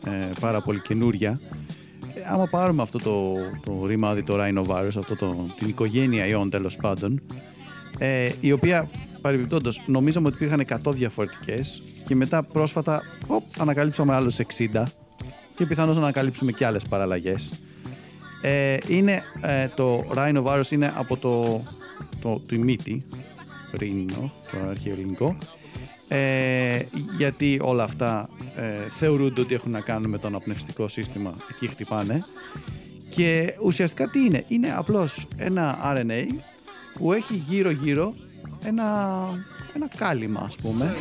ε, 0.05 0.29
πάρα 0.41 0.61
πολύ 0.61 0.81
καινούρια, 0.81 1.31
ε, 1.31 1.84
άμα 2.31 2.47
πάρουμε 2.47 2.83
αυτό 2.83 2.99
το, 2.99 3.33
το 3.65 3.87
ρημάδι, 3.87 4.23
το 4.23 4.37
rhinovirus, 4.39 4.97
αυτό 4.99 5.17
το, 5.17 5.47
την 5.57 5.69
οικογένεια 5.69 6.27
ιών 6.27 6.51
τέλος 6.51 6.77
πάντων, 6.77 7.23
ε, 7.99 8.31
η 8.41 8.53
οποία 8.53 8.89
παρεμπιπτόντως 9.21 9.81
νομίζαμε 9.87 10.27
ότι 10.27 10.45
υπήρχαν 10.45 10.83
100 10.85 10.95
διαφορετικές 10.95 11.83
και 12.07 12.15
μετά 12.15 12.43
πρόσφατα 12.43 13.03
οπ, 13.27 13.43
ανακαλύψαμε 13.59 14.15
άλλους 14.15 14.37
60 14.73 14.83
και 15.57 15.67
πιθανώς 15.67 15.97
να 15.97 16.03
ανακαλύψουμε 16.03 16.53
και 16.53 16.67
άλλες 16.67 16.83
παραλλαγές. 16.89 17.53
Ε, 18.43 18.77
είναι, 18.89 19.23
ε, 19.41 19.69
το 19.69 20.05
rhinovirus 20.15 20.71
είναι 20.71 20.93
από 20.97 21.17
το, 21.17 21.63
το, 22.21 22.41
τη 22.49 22.59
μύτη, 22.59 23.03
ρήνο, 23.73 24.33
το 24.51 24.69
αρχαίο 24.69 24.93
ελληνικό, 24.93 25.37
ε, 26.15 26.87
γιατί 27.17 27.59
όλα 27.63 27.83
αυτά 27.83 28.29
ε, 28.57 28.89
θεωρούνται 28.89 29.41
ότι 29.41 29.55
έχουν 29.55 29.71
να 29.71 29.81
κάνουν 29.81 30.11
με 30.11 30.19
το 30.19 30.27
αναπνευστικό 30.27 30.89
σύστημα, 30.89 31.35
εκεί 31.51 31.67
χτυπάνε. 31.67 32.25
Και 33.11 33.57
ουσιαστικά 33.63 34.11
τι 34.11 34.25
είναι, 34.25 34.45
είναι 34.49 34.75
απλώς 34.75 35.27
ένα 35.37 35.79
RNA 35.97 36.27
που 36.93 37.13
έχει 37.13 37.35
γύρω-γύρω 37.35 38.15
ένα, 38.65 39.29
ένα 39.75 39.89
κάλυμα 39.97 40.41
ας 40.41 40.57
πούμε. 40.57 40.95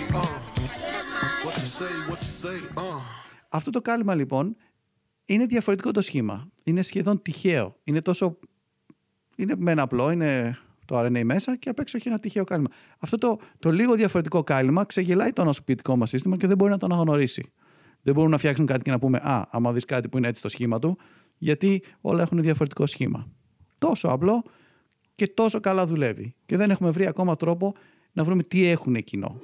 Αυτό 3.50 3.72
το 3.72 3.82
κάλυμα 3.82 4.16
λοιπόν 4.16 4.56
είναι 5.26 5.46
διαφορετικό 5.46 5.92
το 5.92 6.02
σχήμα. 6.02 6.48
Είναι 6.64 6.82
σχεδόν 6.82 7.22
τυχαίο. 7.22 7.76
Είναι 7.84 8.02
τόσο. 8.02 8.38
Είναι 9.36 9.54
με 9.58 9.72
ένα 9.72 9.82
απλό, 9.82 10.12
είναι 10.12 10.58
το 10.86 11.00
RNA 11.00 11.24
μέσα 11.24 11.56
και 11.58 11.70
απ' 11.70 11.80
έξω 11.80 11.98
έχει 11.98 12.08
ένα 12.08 12.20
τυχαίο 12.20 12.44
κάλυμα. 12.44 12.68
Αυτό 13.00 13.18
το, 13.18 13.40
το 13.60 13.72
λίγο 13.72 13.96
διαφορετικό 13.96 14.44
κάλυμα 14.44 14.86
ξεγελάει 14.86 15.30
το 15.30 15.44
νοσοποιητικό 15.44 15.96
μας 15.96 16.10
σύστημα 16.10 16.38
και 16.38 16.48
δεν 16.48 16.58
μπορεί 16.58 16.72
να 16.72 16.78
το 16.78 16.86
αναγνωρίσει. 16.86 17.52
Δεν 18.02 18.14
μπορούμε 18.14 18.32
να 18.32 18.38
φτιάξουν 18.38 18.66
κάτι 18.66 18.84
και 18.84 18.92
να 18.92 19.00
πούμε 19.00 19.18
Α, 19.18 19.48
άμα 19.50 19.74
δεις 19.74 19.86
κάτι 19.86 20.10
που 20.10 20.18
είναι 20.18 20.28
έτσι 20.28 20.42
το 20.42 20.50
σχήμα 20.50 20.80
του, 20.80 20.98
γιατί 21.38 21.84
όλα 22.02 22.22
έχουν 22.22 22.42
διαφορετικό 22.42 22.86
σχήμα. 22.86 23.28
Τόσο 23.78 24.08
απλό 24.08 24.44
και 25.16 25.28
τόσο 25.28 25.60
καλά 25.60 25.86
δουλεύει. 25.86 26.36
Και 26.46 26.58
δεν 26.58 26.72
έχουμε 26.72 26.90
βρει 26.90 27.08
ακόμα 27.08 27.36
τρόπο 27.36 27.74
να 28.12 28.24
βρούμε 28.24 28.44
τι 28.44 28.68
έχουν 28.68 29.04
κοινό. 29.04 29.42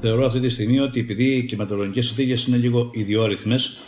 Θεωρώ 0.00 0.26
αυτή 0.26 0.40
τη 0.40 0.48
στιγμή 0.48 0.78
ότι 0.78 1.00
επειδή 1.00 1.24
οι 1.24 1.44
κλιματολογικές 1.44 2.06
συνθήκες 2.06 2.46
είναι 2.46 2.56
λίγο 2.56 2.90
ιδιόρυθμες, 2.92 3.78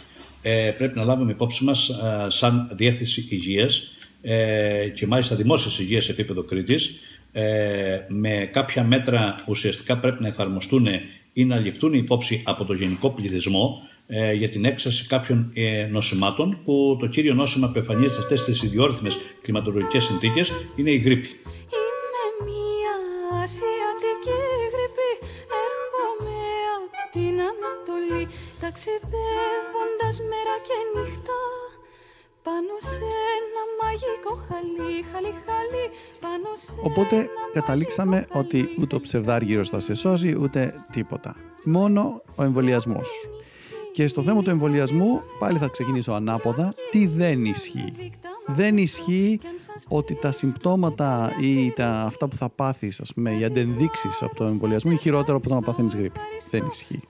ε, 0.44 0.70
πρέπει 0.70 0.98
να 0.98 1.04
λάβουμε 1.04 1.30
υπόψη 1.30 1.64
μας 1.64 1.88
ε, 1.88 2.26
σαν 2.28 2.70
Διεύθυνση 2.76 3.26
Υγείας 3.30 3.92
ε, 4.22 4.88
και 4.94 5.07
μάλιστα 5.07 5.37
Δημόσιας 5.37 5.78
Υγείας 5.78 6.04
σε 6.04 6.11
επίπεδο 6.11 6.42
Κρήτης, 6.42 7.00
ε, 7.33 8.00
με 8.09 8.48
κάποια 8.52 8.85
μέτρα 8.85 9.35
ουσιαστικά 9.46 9.98
πρέπει 9.98 10.22
να 10.22 10.28
εφαρμοστούν 10.28 10.87
ή 11.33 11.44
να 11.44 11.59
ληφθούν 11.59 11.92
υπόψη 11.92 12.42
από 12.46 12.64
το 12.64 12.72
γενικό 12.72 13.11
πληθυσμό 13.11 13.83
ε, 14.07 14.33
για 14.33 14.48
την 14.48 14.64
έξαρση 14.64 15.07
κάποιων 15.07 15.50
ε, 15.54 15.87
νοσημάτων 15.90 16.59
που 16.64 16.96
το 17.00 17.07
κύριο 17.07 17.35
νόσημα 17.35 17.70
που 17.72 17.78
εμφανίζεται 17.78 18.12
σε 18.12 18.20
αυτές 18.20 18.44
τις 18.44 18.62
ιδιόρυθμες 18.62 19.18
κλιματολογικές 19.42 20.04
συνθήκες 20.04 20.52
είναι 20.76 20.90
η 20.90 20.96
γρήπη. 20.96 21.28
Είμαι 21.76 22.24
μια 22.44 22.94
ασιατική 23.42 24.40
γρήπη 24.72 25.11
Έρχομαι 25.64 26.37
από 26.76 27.02
την 27.12 27.37
Ανατολή 27.50 28.24
Ταξιδεύοντας 30.14 30.20
μέρα 30.20 30.55
και 30.66 30.77
νύχτα 30.94 31.40
Πάνω 32.42 32.74
σε 32.81 33.09
ένα 33.37 33.62
μαγικό 33.81 34.33
χαλί 34.46 35.05
Χαλί 35.11 35.35
χαλί 35.46 35.87
Πάνω 36.20 36.50
σε 36.57 36.72
Οπότε 36.83 37.29
καταλήξαμε 37.53 38.27
ότι 38.33 38.68
ούτε 38.81 38.94
ο 38.94 39.00
ψευδάργυρος 39.00 39.68
θα 39.68 39.81
σε 39.81 39.94
σώσει 39.94 40.37
ούτε 40.40 40.74
τίποτα. 40.92 41.37
Μόνο 41.64 42.22
ο 42.35 42.42
εμβολιασμός. 42.42 43.09
Και 43.92 44.07
στο 44.07 44.22
θέμα 44.22 44.42
του 44.42 44.50
εμβολιασμού 44.50 45.20
πάλι 45.38 45.59
θα 45.59 45.68
ξεκινήσω 45.68 46.12
ανάποδα. 46.12 46.74
Τι 46.90 47.07
δεν 47.07 47.44
ισχύει; 47.44 47.92
Δεν 48.46 48.79
ισχύει 48.79 49.40
ότι 49.88 50.14
τα 50.14 50.33
συμπτώματα 50.33 51.33
ή 51.40 51.70
τα, 51.70 51.90
αυτά 51.90 52.29
που 52.29 52.37
θα 52.37 52.48
πάθεις, 52.48 53.00
ας 53.00 53.12
πούμε, 53.14 53.37
οι 53.38 53.44
αντενδείξεις 53.44 54.22
από 54.22 54.35
το 54.35 54.44
εμβολιασμό 54.44 54.90
είναι 54.90 55.00
χειρότερο 55.00 55.37
από 55.37 55.48
το 55.48 55.55
να 55.55 55.61
παθαίνεις 55.61 55.94
γρήπη. 55.94 56.20
Δεν 56.50 56.66
ισχύει. 56.70 57.00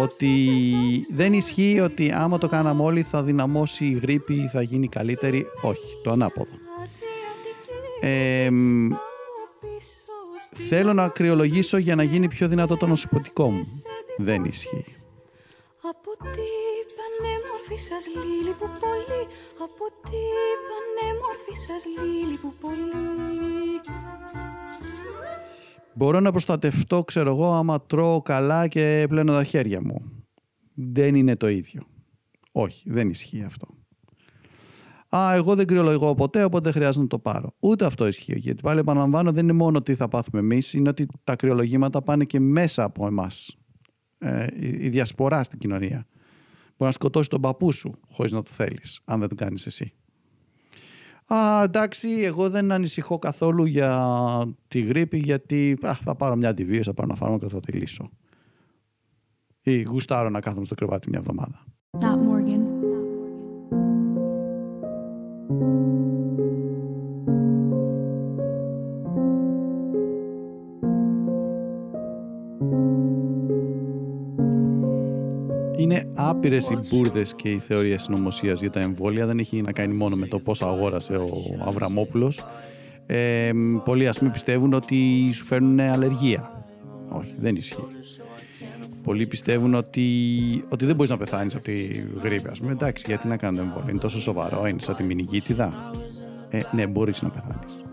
Ότι 0.00 1.06
δεν 1.10 1.32
ισχύει 1.32 1.80
ότι 1.80 2.12
άμα 2.12 2.38
το 2.38 2.48
κάναμε 2.48 2.82
όλοι 2.82 3.02
θα 3.02 3.22
δυναμώσει 3.22 3.84
η 3.84 3.92
γρήπη 3.92 4.34
ή 4.34 4.48
θα 4.48 4.62
γίνει 4.62 4.88
καλύτερη. 4.88 5.46
Όχι, 5.62 6.00
το 6.02 6.10
ανάποδο. 6.10 6.50
Ε, 8.00 8.50
μ, 8.50 8.88
θέλω 10.68 10.92
να 10.92 11.08
κρυολογήσω 11.08 11.76
για 11.76 11.94
να 11.94 12.02
γίνει 12.02 12.28
πιο 12.28 12.48
δυνατό 12.48 12.76
το 12.76 12.86
νοσηποτικό 12.86 13.50
μου. 13.50 13.82
Δεν 14.16 14.44
ισχύει. 14.44 14.84
Από 15.90 16.10
τι 16.32 16.48
πανέμορφη 16.96 17.78
σας 17.88 18.04
λίλη 18.14 18.52
που 18.58 18.68
πολύ 18.80 19.22
Από 19.66 19.84
τι 20.02 20.22
πανέμορφη 20.68 21.54
σας 21.66 21.82
λίλη 21.96 22.36
που 22.42 22.52
πολύ 22.60 23.55
Μπορώ 25.96 26.20
να 26.20 26.30
προστατευτώ, 26.30 27.04
ξέρω 27.04 27.30
εγώ, 27.30 27.52
άμα 27.52 27.82
τρώω 27.82 28.22
καλά 28.22 28.68
και 28.68 29.06
πλένω 29.08 29.32
τα 29.32 29.44
χέρια 29.44 29.80
μου. 29.80 30.12
Δεν 30.74 31.14
είναι 31.14 31.36
το 31.36 31.48
ίδιο. 31.48 31.82
Όχι, 32.52 32.90
δεν 32.90 33.08
ισχύει 33.08 33.42
αυτό. 33.42 33.66
Α, 35.16 35.34
εγώ 35.34 35.54
δεν 35.54 35.66
κρυολογώ 35.66 36.14
ποτέ, 36.14 36.44
οπότε 36.44 36.64
δεν 36.64 36.72
χρειάζεται 36.72 37.02
να 37.02 37.08
το 37.08 37.18
πάρω. 37.18 37.54
Ούτε 37.58 37.84
αυτό 37.84 38.06
ισχύει. 38.06 38.38
Γιατί 38.38 38.62
πάλι 38.62 38.78
επαναλαμβάνω, 38.78 39.32
δεν 39.32 39.42
είναι 39.42 39.52
μόνο 39.52 39.82
τι 39.82 39.94
θα 39.94 40.08
πάθουμε 40.08 40.40
εμείς, 40.40 40.72
είναι 40.72 40.88
ότι 40.88 41.06
τα 41.24 41.36
κρυολογήματα 41.36 42.02
πάνε 42.02 42.24
και 42.24 42.40
μέσα 42.40 42.84
από 42.84 43.06
εμάς. 43.06 43.56
Ε, 44.18 44.46
η 44.60 44.68
η 44.84 44.88
διασπορά 44.88 45.42
στην 45.42 45.58
κοινωνία. 45.58 46.06
Μπορεί 46.62 46.90
να 46.90 46.90
σκοτώσει 46.90 47.28
τον 47.28 47.40
παππού 47.40 47.72
σου 47.72 47.94
χωρίς 48.10 48.32
να 48.32 48.42
το 48.42 48.50
θέλεις, 48.50 49.00
αν 49.04 49.20
δεν 49.20 49.28
το 49.28 49.34
κάνεις 49.34 49.66
εσύ. 49.66 49.92
Α, 51.34 51.62
εντάξει, 51.62 52.08
εγώ 52.08 52.50
δεν 52.50 52.72
ανησυχώ 52.72 53.18
καθόλου 53.18 53.64
για 53.64 54.54
τη 54.68 54.80
γρήπη 54.80 55.18
γιατί 55.18 55.78
α, 55.86 55.94
θα 55.94 56.14
πάρω 56.14 56.36
μια 56.36 56.48
αντιβίωση, 56.48 56.82
θα 56.82 56.94
πάρω 56.94 57.08
ένα 57.10 57.18
φάρμακο 57.18 57.46
και 57.46 57.52
θα 57.52 57.60
τη 57.60 57.72
λύσω. 57.72 58.10
Ή 59.62 59.82
γουστάρω 59.82 60.28
να 60.28 60.40
κάθομαι 60.40 60.64
στο 60.64 60.74
κρεβάτι 60.74 61.08
μια 61.08 61.18
εβδομάδα. 61.18 61.64
Άπειρες 76.36 76.70
οι 76.70 76.78
μπουρδες 76.88 77.34
και 77.34 77.50
οι 77.50 77.58
θεωρίες 77.58 78.02
συνωμοσίας 78.02 78.60
για 78.60 78.70
τα 78.70 78.80
εμβόλια. 78.80 79.26
Δεν 79.26 79.38
έχει 79.38 79.62
να 79.62 79.72
κάνει 79.72 79.94
μόνο 79.94 80.16
με 80.16 80.26
το 80.26 80.38
πόσα 80.38 80.66
αγόρασε 80.66 81.16
ο 81.16 81.26
Αβραμόπουλος. 81.66 82.46
Ε, 83.06 83.50
πολλοί, 83.84 84.08
ας 84.08 84.18
πούμε, 84.18 84.30
πιστεύουν 84.30 84.72
ότι 84.72 85.30
σου 85.32 85.44
φέρνουν 85.44 85.80
αλλεργία. 85.80 86.64
Όχι, 87.08 87.34
δεν 87.38 87.56
ισχύει. 87.56 87.84
Πολλοί 89.02 89.26
πιστεύουν 89.26 89.74
ότι, 89.74 90.08
ότι 90.68 90.84
δεν 90.84 90.94
μπορείς 90.94 91.10
να 91.10 91.16
πεθάνεις 91.16 91.54
από 91.54 91.64
τη 91.64 91.88
γρήπη. 92.22 92.48
Α 92.48 92.54
πούμε, 92.58 92.72
εντάξει, 92.72 93.04
γιατί 93.08 93.28
να 93.28 93.36
κάνω 93.36 93.56
το 93.56 93.62
εμβόλιο. 93.62 93.90
Είναι 93.90 93.98
τόσο 93.98 94.20
σοβαρό, 94.20 94.66
είναι 94.66 94.80
σαν 94.80 94.94
τη 94.94 95.02
μηνυγίτιδα. 95.02 95.90
Ε, 96.50 96.60
ναι, 96.72 96.86
μπορείς 96.86 97.22
να 97.22 97.28
πεθάνεις. 97.28 97.84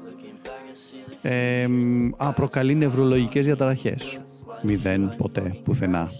Ε, 1.22 1.68
α, 2.18 2.34
προκαλεί 2.34 2.76
νευρολογικές 2.76 3.46
διαταραχές. 3.46 4.20
Μηδέν, 4.62 5.14
ποτέ, 5.18 5.56
πουθενά. 5.64 6.12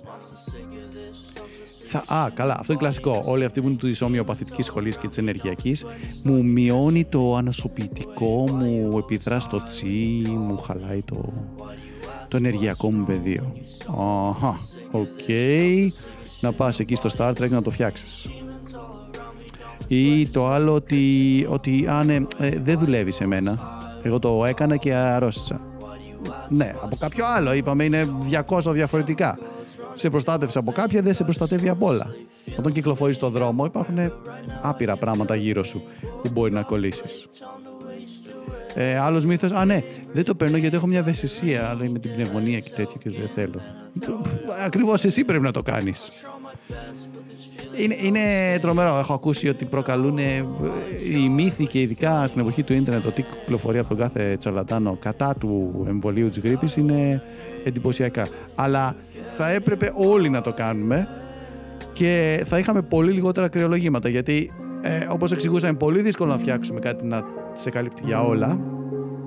Θα, 1.94 2.16
α, 2.16 2.30
καλά, 2.30 2.56
αυτό 2.60 2.72
είναι 2.72 2.82
κλασικό. 2.82 3.22
Όλοι 3.26 3.46
αυτοί 3.46 3.62
που 3.62 3.68
είναι 3.68 3.78
της 3.78 4.02
ομοιοπαθητικής 4.02 4.66
σχολής 4.66 4.98
και 4.98 5.08
της 5.08 5.18
ενεργειακής, 5.18 5.86
μου 6.24 6.44
μειώνει 6.44 7.06
το 7.06 7.36
ανοσοποιητικό, 7.36 8.46
μου 8.52 8.98
επιδρά 8.98 9.40
στο 9.40 9.64
τσι, 9.68 10.22
μου 10.28 10.58
χαλάει 10.58 11.02
το, 11.02 11.34
το 12.28 12.38
ενεργειακό 12.38 12.92
μου 12.92 13.04
πεδίο. 13.04 13.54
Αχα, 14.30 14.60
οκ. 14.92 15.28
Να 16.40 16.52
πας 16.52 16.80
εκεί 16.80 16.96
στο 16.96 17.10
Star 17.18 17.34
Trek 17.34 17.50
να 17.50 17.62
το 17.62 17.70
φτιάξεις. 17.70 18.30
Ή 19.88 20.28
το 20.28 20.48
άλλο 20.48 20.74
ότι, 20.74 21.46
ότι 21.50 21.88
α, 21.88 22.04
ναι, 22.04 22.18
ε, 22.38 22.50
δεν 22.64 22.80
δουλεύεις 22.80 23.16
σε 23.16 23.28
μένα. 23.28 23.60
Εγώ 24.02 24.20
το 24.20 24.46
έκανα 24.46 24.78
και 24.78 24.94
αρρώστησα. 24.94 25.62
Ναι, 26.50 26.76
από 26.82 26.96
κάποιο 26.96 27.26
άλλο 27.26 27.54
είπαμε 27.54 27.84
είναι 27.84 28.08
200 28.48 28.60
διαφορετικά. 28.72 29.38
Σε 29.94 30.10
προστάτευσε 30.10 30.60
από 30.60 30.72
κάποια, 30.72 31.02
δεν 31.02 31.14
σε 31.14 31.24
προστατεύει 31.24 31.70
από 31.70 31.88
όλα. 31.88 32.16
Όταν 32.58 32.72
κυκλοφορείς 32.72 33.16
στον 33.16 33.32
δρόμο 33.32 33.66
υπάρχουν 33.66 33.98
άπειρα 34.62 34.98
πράγματα 34.98 35.36
γύρω 35.36 35.64
σου 35.64 35.84
που 36.24 36.30
μπορεί 36.34 36.52
να 36.52 36.62
κολλήσεις. 36.62 37.28
Ε, 38.76 38.98
Άλλος 38.98 39.26
μύθος, 39.26 39.52
Α, 39.52 39.66
ναι, 39.66 39.84
δεν 40.12 40.24
το 40.24 40.36
παίρνω 40.36 40.58
γιατί 40.58 40.76
έχω 40.76 40.88
μια 40.88 41.00
ευαισθησία. 41.00 41.70
Αλλά 41.70 41.90
με 41.90 42.00
την 42.00 42.12
πνευμονία 42.12 42.60
και 42.60 42.70
τέτοια 42.70 42.96
και 43.04 43.10
δεν 43.10 43.28
θέλω. 43.28 43.62
Ακριβώς 44.66 45.06
εσύ 45.06 45.24
πρέπει 45.24 45.44
να 45.44 45.52
το 45.52 45.62
κάνεις. 45.62 46.10
Είναι, 47.78 47.96
είναι 48.02 48.20
τρομερό. 48.62 48.98
Έχω 49.00 49.14
ακούσει 49.14 49.48
ότι 49.48 49.66
προκαλούν 49.66 50.18
ε, 50.18 50.46
οι 51.14 51.30
μύθοι 51.30 51.66
και 51.66 51.82
ειδικά 51.82 52.28
στην 52.28 52.42
εποχή 52.42 52.64
του 52.64 52.74
ίντερνετ 52.74 53.06
ότι 53.06 53.22
κυκλοφορεί 53.22 53.78
από 53.78 53.88
τον 53.88 53.98
κάθε 53.98 54.36
τσαρλατάνο 54.40 54.98
κατά 55.00 55.36
του 55.40 55.84
εμβολίου 55.88 56.30
της 56.30 56.40
γρήπης 56.40 56.76
είναι 56.76 57.22
εντυπωσιακά. 57.64 58.28
Αλλά 58.56 58.96
θα 59.28 59.50
έπρεπε 59.52 59.92
όλοι 59.96 60.30
να 60.30 60.42
το 60.42 60.54
κάνουμε 60.54 61.08
και 61.94 62.44
θα 62.46 62.58
είχαμε 62.60 62.82
πολύ 62.82 63.12
λιγότερα 63.12 63.48
κρυολογήματα 63.48 64.10
γιατί 64.10 64.52
ε, 64.82 65.08
όπως 65.10 65.32
εξηγούσα 65.32 65.68
είναι 65.68 65.78
πολύ 65.78 66.02
δύσκολο 66.02 66.32
να 66.32 66.38
φτιάξουμε 66.38 66.80
κάτι 66.80 67.06
να 67.06 67.24
σε 67.54 67.70
καλύπτει 67.70 68.02
για 68.06 68.24
όλα 68.24 68.60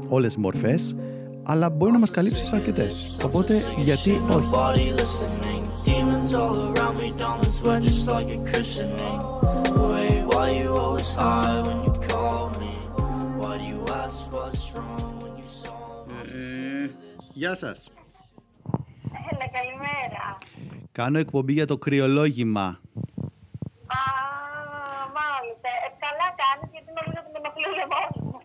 όλες 0.09 0.35
τις 0.35 0.43
μορφές 0.43 0.97
αλλά 1.43 1.71
μπορεί 1.71 1.93
να 1.93 1.99
μας 1.99 2.11
καλύψει 2.11 2.47
σε 2.47 2.57
αρκετές 2.57 3.17
οπότε 3.25 3.63
γιατί 3.77 4.11
όχι; 4.31 4.49
Nobody 4.53 4.93
listening. 5.01 5.65
Demons 5.89 6.35
all 6.35 6.57
around 6.69 6.97
me, 7.03 7.09
darling, 7.21 7.53
swear 7.59 7.79
just 7.89 8.03
like 8.15 8.29
a 8.39 8.41
christening. 8.51 9.19
Wait, 9.91 10.21
why 10.31 10.47
you 10.61 10.71
always 10.83 11.11
high 11.21 11.61
when 11.67 11.79
you 11.87 11.95
call 12.11 12.43
me? 12.63 12.75
Why 13.41 13.53
do 13.61 13.65
you 13.73 13.81
ask 14.03 14.17
what's 14.35 14.65
wrong 14.75 15.13
when 15.23 15.33
you 15.41 15.49
saw 15.63 16.05
me? 16.09 16.91
Γεια 17.35 17.55
σας 17.55 17.91
Έλα, 19.39 19.49
καλημέρα. 19.49 20.37
Κάνω 20.93 21.19
εκπομπή 21.19 21.53
για 21.53 21.67
το 21.67 21.79
κρυολόγημα 21.79 22.67
Α, 23.87 24.03
μάλιστα. 25.19 25.69
Ε, 25.85 25.89
καλά 26.05 26.29
κάνεις, 26.43 26.71
γιατί 26.73 26.91
νομίζω 27.01 27.19
ότι 27.23 27.31
με 27.33 27.39
ενοχλεί 27.43 27.67
ο 27.67 27.75
λαιμός 27.81 28.15
μου. 28.23 28.41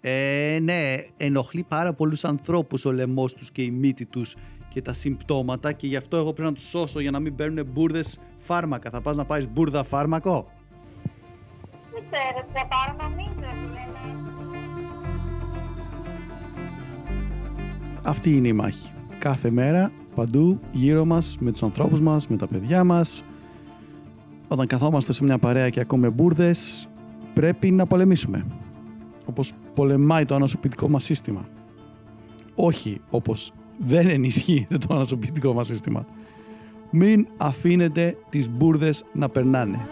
Ε, 0.00 0.58
ναι, 0.62 0.94
ενοχλεί 1.16 1.62
πάρα 1.68 1.92
πολλούς 1.92 2.24
ανθρώπους 2.24 2.84
ο 2.84 2.92
λαιμός 2.92 3.34
τους 3.34 3.50
και 3.50 3.62
η 3.62 3.70
μύτη 3.70 4.06
τους 4.06 4.36
και 4.68 4.82
τα 4.82 4.92
συμπτώματα 4.92 5.72
και 5.72 5.86
γι' 5.86 5.96
αυτό 5.96 6.16
εγώ 6.16 6.32
πρέπει 6.32 6.48
να 6.48 6.54
τους 6.54 6.68
σώσω 6.68 7.00
για 7.00 7.10
να 7.10 7.20
μην 7.20 7.34
παίρνουν 7.34 7.66
μπουρδες 7.66 8.18
φάρμακα. 8.38 8.90
Θα 8.90 9.00
πας 9.00 9.16
να 9.16 9.24
πάρεις 9.24 9.48
μπουρδα 9.48 9.84
φάρμακο; 9.84 10.50
Δεν 11.92 12.02
ξέρω, 12.10 12.46
τι 12.46 12.58
θα 12.58 12.66
πάρω 12.66 12.96
νομίζω 13.02 13.30
ότι 13.30 13.66
λένε. 13.66 13.98
Αυτή 18.02 18.36
είναι 18.36 18.48
η 18.48 18.52
μάχη. 18.52 18.92
Κάθε 19.18 19.50
μέρα, 19.50 19.92
παντού, 20.14 20.60
γύρω 20.72 21.04
μας, 21.04 21.36
με 21.40 21.52
τους 21.52 21.62
ανθρώπους 21.62 22.00
μας, 22.00 22.28
με 22.28 22.36
τα 22.36 22.46
παιδιά 22.46 22.84
μας. 22.84 23.22
Όταν 24.48 24.66
καθόμαστε 24.66 25.12
σε 25.12 25.24
μια 25.24 25.38
παρέα 25.38 25.68
και 25.68 25.80
ακούμε 25.80 26.10
μπουρδες, 26.10 26.88
πρέπει 27.34 27.70
να 27.70 27.86
πολεμήσουμε. 27.86 28.46
Όπως 29.24 29.52
πολεμάει 29.74 30.24
το 30.24 30.34
ανασωπητικό 30.34 30.88
μας 30.88 31.04
σύστημα. 31.04 31.48
Όχι 32.54 33.00
όπως 33.10 33.52
δεν 33.78 34.08
ενισχύεται 34.08 34.78
το 34.78 34.94
ανασωπητικό 34.94 35.52
μας 35.52 35.66
σύστημα. 35.66 36.06
Μην 36.90 37.26
αφήνετε 37.36 38.16
τις 38.28 38.50
μπουρδες 38.50 39.04
να 39.12 39.28
περνάνε. 39.28 39.88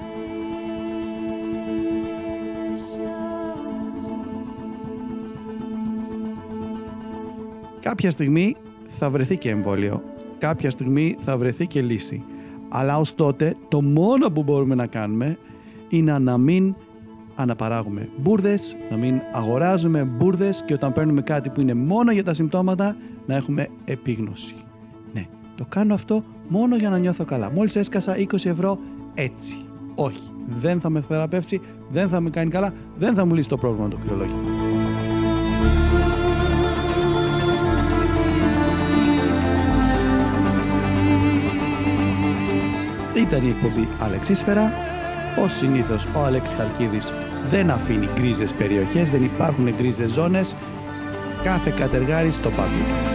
Κάποια 7.81 8.11
στιγμή 8.11 8.57
θα 8.99 9.11
βρεθεί 9.11 9.39
και 9.39 9.51
εμβόλιο. 9.51 10.03
Κάποια 10.39 10.71
στιγμή 10.71 11.17
θα 11.19 11.37
βρεθεί 11.37 11.67
και 11.67 11.83
λύση. 11.83 12.23
Αλλά 12.69 12.99
ως 12.99 13.15
τότε 13.15 13.57
το 13.69 13.83
μόνο 13.83 14.31
που 14.31 14.43
μπορούμε 14.43 14.75
να 14.75 14.87
κάνουμε 14.87 15.39
είναι 15.89 16.19
να 16.19 16.39
μην 16.39 16.75
αναπαράγουμε 17.35 18.09
μπουρδες, 18.17 18.77
να 18.91 18.97
μην 18.97 19.21
αγοράζουμε 19.33 20.03
μπουρδες 20.03 20.63
και 20.67 20.75
όταν 20.75 20.93
παίρνουμε 20.93 21.21
κάτι 21.21 21.49
που 21.49 21.61
είναι 21.61 21.75
μόνο 21.75 22.13
για 22.13 22.25
τα 22.25 22.33
συμπτώματα 22.33 22.97
να 23.27 23.37
έχουμε 23.37 23.69
επίγνωση. 23.85 24.55
Ναι, 25.13 25.27
το 25.57 25.65
κάνω 25.69 25.95
αυτό 25.95 26.25
μόνο 26.49 26.77
για 26.77 26.91
να 26.91 26.99
νιώθω 26.99 27.25
καλά. 27.25 27.51
Μόλις 27.53 27.77
έσκασα 27.77 28.17
20 28.17 28.45
ευρώ 28.45 28.79
έτσι. 29.15 29.57
Όχι, 29.95 30.31
δεν 30.61 30.81
θα 30.81 30.91
με 30.91 31.01
θεραπεύσει, 31.01 31.61
δεν 31.91 32.09
θα 32.09 32.21
με 32.21 32.31
κάνει 32.31 32.51
καλά, 32.51 32.73
δεν 32.99 33.15
θα 33.15 33.25
μου 33.25 33.35
λύσει 33.35 33.49
το 33.49 33.57
πρόβλημα 33.57 33.89
το 33.89 33.97
κρυολόγημα. 33.97 34.62
Ήταν 43.23 43.47
η 43.47 43.49
εκπομπή 43.49 43.89
Αλεξίσφαιρα. 43.99 44.73
Ως 45.45 45.53
συνήθως 45.53 46.07
ο 46.17 46.25
Αλέξης 46.25 46.57
Χαλκίδης 46.57 47.15
δεν 47.49 47.71
αφήνει 47.71 48.09
γκρίζες 48.15 48.53
περιοχές, 48.53 49.11
δεν 49.11 49.25
υπάρχουν 49.25 49.75
γκρίζες 49.77 50.11
ζώνες. 50.11 50.55
Κάθε 51.43 51.71
κατεργάρι 51.77 52.31
στο 52.31 52.51
πάγκο 52.51 53.13